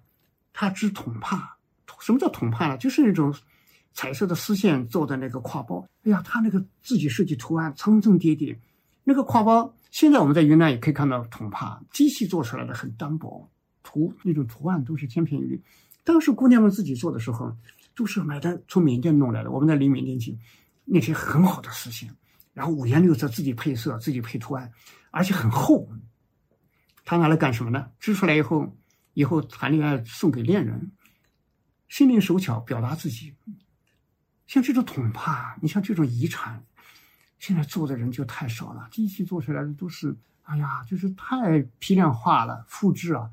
[0.54, 1.58] 他织筒帕。
[2.00, 2.78] 什么叫筒帕呢？
[2.78, 3.34] 就是那种
[3.92, 5.86] 彩色的丝线做的那个挎包。
[6.04, 8.58] 哎呀，他那个自己设计图案，层层叠叠，
[9.04, 13.46] 那个挎包现在我们在云南也可以看到筒帕，机器做出来的很单薄，
[13.82, 15.62] 图那种图案都是千篇一律。
[16.04, 17.54] 当时姑娘们自己做的时候。
[17.96, 19.52] 都是买的，从缅甸弄来的。
[19.52, 20.36] 我们在离缅甸近，
[20.84, 22.12] 那些很好的丝线，
[22.52, 24.68] 然后五颜六色，自己配色，自己配图案，
[25.12, 25.88] 而且很厚。
[27.04, 27.90] 他拿来干什么呢？
[28.00, 28.76] 织出来以后，
[29.12, 30.92] 以后谈恋爱送给恋人，
[31.88, 33.34] 心灵手巧，表达自己。
[34.46, 36.64] 像这种筒帕，你像这种遗产，
[37.38, 38.88] 现在做的人就太少了。
[38.90, 43.30] 机器做出来的都是，哎呀，就是太批量化了，复制啊。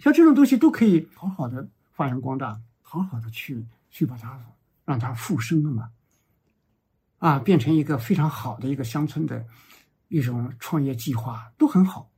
[0.00, 2.60] 像这种东西都可以好好的发扬光大。
[2.88, 4.40] 好好的去去把它
[4.84, 5.90] 让它复生了嘛，
[7.18, 9.44] 啊，变成一个非常好的一个乡村的
[10.06, 12.08] 一种创业计划都很好。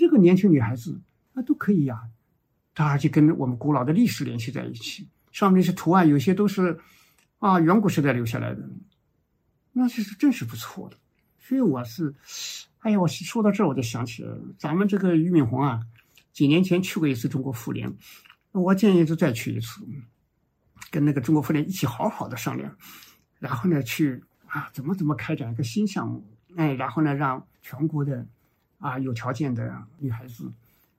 [0.00, 0.98] 这个年轻女孩子
[1.34, 2.00] 啊都可以呀，
[2.74, 6.80] 她而且跟我们古老的历史联系在一起，上面那些图案有些都是
[7.38, 8.66] 啊远古时代留下来的，
[9.72, 10.96] 那这是真是不错的。
[11.38, 12.14] 所以我是，
[12.78, 15.80] 哎呀，我是说到这儿我就想起了咱们这个俞敏洪啊，
[16.32, 17.92] 几年前去过一次中国妇联。
[18.52, 19.86] 我建议就再去一次，
[20.90, 22.74] 跟那个中国妇联一起好好的商量，
[23.38, 26.24] 然后呢去啊怎么怎么开展一个新项目，
[26.56, 28.26] 哎，然后呢让全国的
[28.80, 30.52] 啊有条件的女孩子，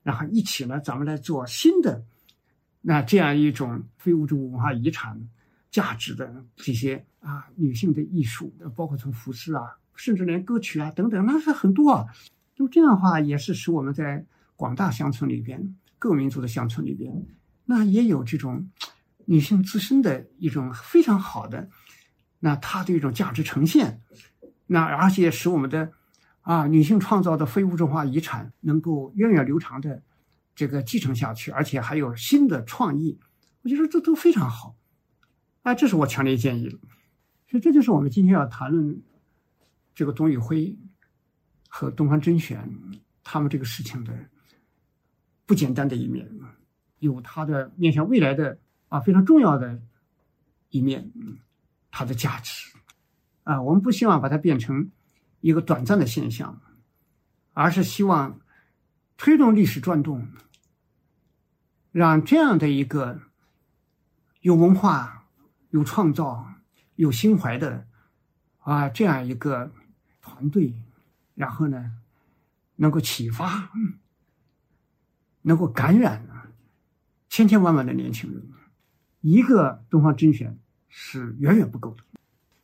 [0.03, 2.01] 然后一起呢咱们来做新的
[2.79, 5.19] 那这样一种非物质文化遗产
[5.69, 12.05] 价值的这些啊女性的艺术，包括从服饰啊，甚至连歌曲啊等等，那是很多啊。
[12.55, 14.25] 就这样的话，也是使我们在
[14.55, 17.11] 广大乡村里边各民族的乡村里边。
[17.65, 18.69] 那也有这种
[19.25, 21.69] 女性自身的一种非常好的，
[22.39, 24.01] 那她的一种价值呈现，
[24.67, 25.91] 那而且使我们的
[26.41, 30.01] 啊女性创造的非物质化遗产能够源远流长的
[30.55, 33.19] 这个继承下去，而且还有新的创意，
[33.61, 34.75] 我觉得这都非常好，
[35.63, 36.77] 啊，这是我强烈建议的。
[37.47, 39.01] 所以这就是我们今天要谈论
[39.93, 40.77] 这个董宇辉
[41.67, 42.69] 和东方甄选
[43.23, 44.13] 他们这个事情的
[45.45, 46.29] 不简单的一面。
[46.99, 49.81] 有它的面向未来的啊非常重要的
[50.69, 51.11] 一面，
[51.89, 52.71] 它的价值
[53.43, 54.91] 啊，我们不希望把它变成
[55.41, 56.61] 一个短暂的现象，
[57.53, 58.39] 而是希望
[59.17, 60.27] 推动历史转动，
[61.91, 63.19] 让这样的一个
[64.39, 65.27] 有文化、
[65.71, 66.47] 有创造、
[66.95, 67.85] 有心怀的
[68.59, 69.71] 啊这样一个
[70.21, 70.73] 团队，
[71.35, 71.91] 然后呢
[72.77, 73.71] 能够启发，
[75.41, 76.27] 能够感染。
[77.33, 78.43] 千千万万的年轻人，
[79.21, 82.03] 一个东方甄选是远远不够的。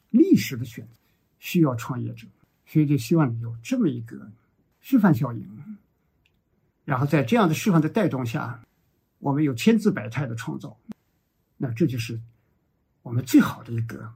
[0.10, 0.92] 历史的选择
[1.40, 2.28] 需要创业者，
[2.68, 4.30] 所以就希望有这么一个
[4.80, 5.48] 示范效应。
[6.86, 8.62] 然后在这样的示范的带动下，
[9.20, 10.78] 我们有千姿百态的创造。
[11.58, 12.20] 那这就是
[13.02, 14.12] 我们最好的一个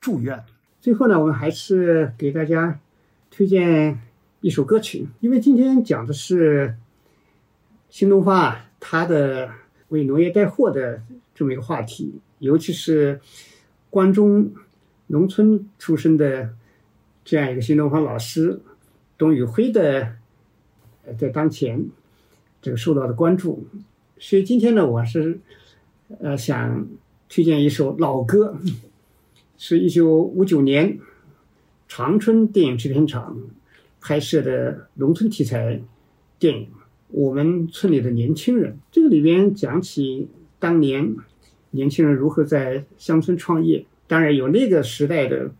[0.00, 0.44] 祝愿。
[0.80, 2.78] 最后呢，我们还是给大家
[3.30, 3.98] 推荐
[4.40, 6.76] 一首歌曲，因为今天讲的是
[7.88, 8.64] 新东方啊。
[8.80, 9.52] 他的
[9.88, 11.02] 为农业带货的
[11.34, 13.20] 这么一个话题，尤其是
[13.90, 14.52] 关中
[15.08, 16.54] 农村出身的
[17.28, 18.58] 这样一个新东方老师
[19.18, 20.14] 董宇辉的，
[21.18, 21.86] 在当前
[22.62, 23.68] 这个受到的关注，
[24.18, 25.38] 所以今天呢，我是
[26.20, 26.88] 呃想
[27.28, 28.56] 推荐一首老歌，
[29.58, 30.98] 是一九五九年
[31.86, 33.36] 长春电影制片厂
[34.00, 35.82] 拍摄的农村题材
[36.38, 36.66] 电影。
[37.08, 41.14] 我们村里的年轻人，这个里边讲起当年
[41.72, 45.50] 年轻人如何在乡村创业，当然有那个时代的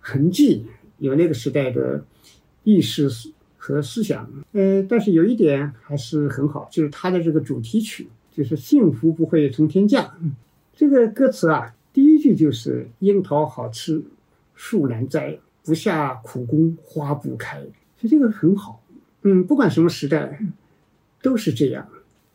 [0.00, 0.64] 痕迹，
[1.04, 2.04] 有那个时代的
[2.62, 3.08] 意识
[3.56, 4.28] 和思想。
[4.52, 10.12] 呃，但是有一点还是很好，就是它的这个主题曲，就是“幸福不会从天降”。
[10.74, 14.02] 这个歌词啊，第一句就是“樱桃好吃
[14.54, 17.60] 树难栽，不下苦功花不开”，
[17.96, 18.82] 所以这个很好。
[19.22, 20.40] 嗯，不管什么时代。
[21.22, 21.88] 都是这样，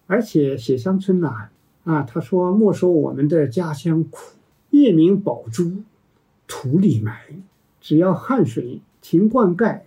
[0.08, 1.50] 而且写乡村呐，
[1.84, 4.34] 啊，他说莫说我们的家乡苦，
[4.72, 5.84] 夜明宝珠
[6.48, 7.22] 土里埋，
[7.80, 9.82] 只要汗水勤灌溉，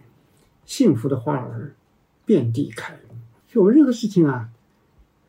[0.65, 1.75] 幸福的花儿
[2.25, 2.99] 遍地开。
[3.49, 4.49] 所以，我们任何事情啊，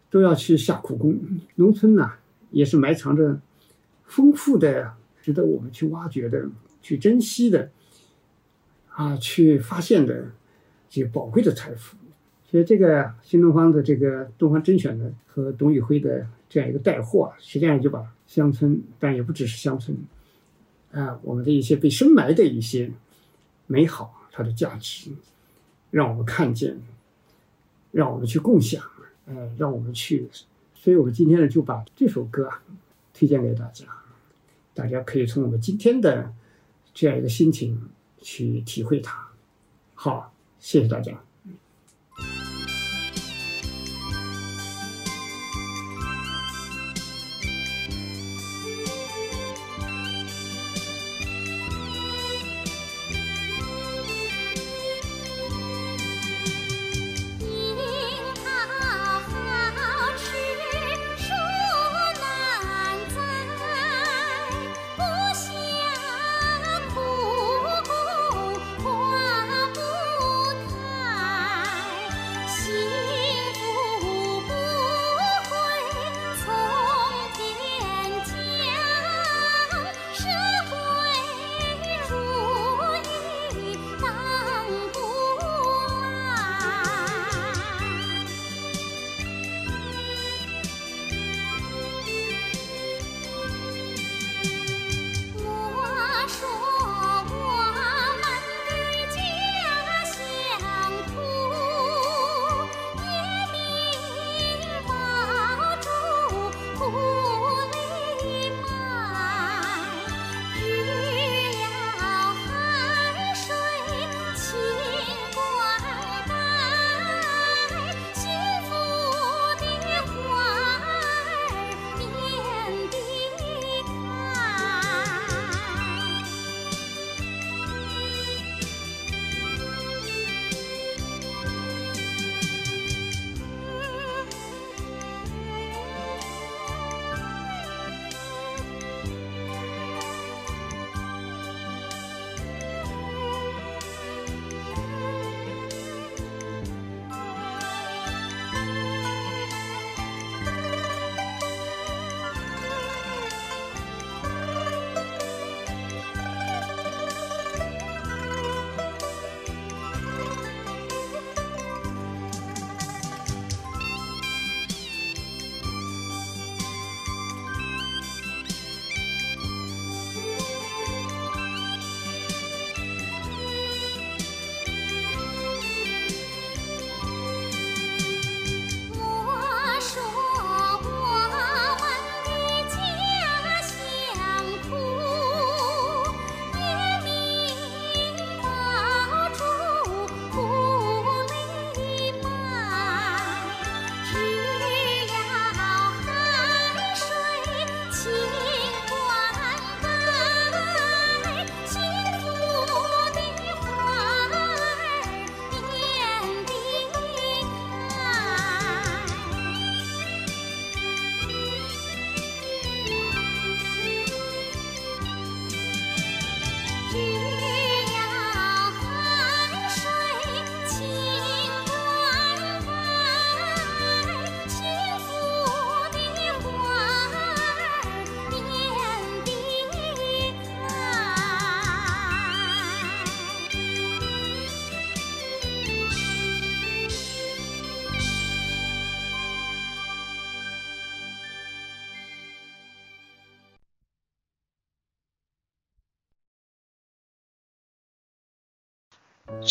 [0.09, 1.19] 都要去下苦功。
[1.55, 2.13] 农村呐，
[2.51, 3.39] 也是埋藏着
[4.05, 6.49] 丰富的、值得我们去挖掘的、
[6.81, 7.69] 去珍惜的。
[8.95, 10.31] 啊，去发现的
[10.87, 11.97] 这些宝贵的财富，
[12.45, 19.97] 所以这个新东方的这个东方甄选的和董宇辉的这样一个带货，实际上就把乡村，但也不只是乡村，
[20.93, 22.89] 啊，我们的一些被深埋的一些
[23.67, 25.11] 美好，它的价值，
[25.91, 26.79] 让我们看见，
[27.91, 28.81] 让我们去共享，
[29.25, 30.29] 呃，让我们去，
[30.73, 32.63] 所以我们今天呢就把这首歌啊
[33.13, 33.85] 推荐给大家，
[34.73, 36.33] 大家可以从我们今天的
[36.93, 37.89] 这样一个心情。
[38.25, 39.27] 去体会它。
[39.95, 41.21] 好，谢谢大家。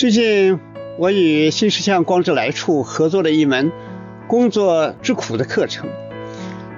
[0.03, 0.59] 最近，
[0.98, 3.70] 我与新石像光之来处合作了一门
[4.26, 5.88] “工作之苦”的课程，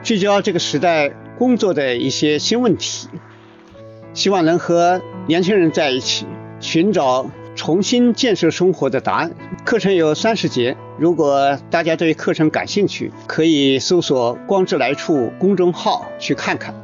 [0.02, 1.08] 聚焦这个时代
[1.38, 3.08] 工作的一些新问题，
[4.12, 6.26] 希望能和年轻人在一起
[6.60, 9.32] 寻找重新建设生活的答案。
[9.64, 16.83] 课程有三十节，如果大家对课程感兴趣，可以搜索“光之来处”公众号去看看。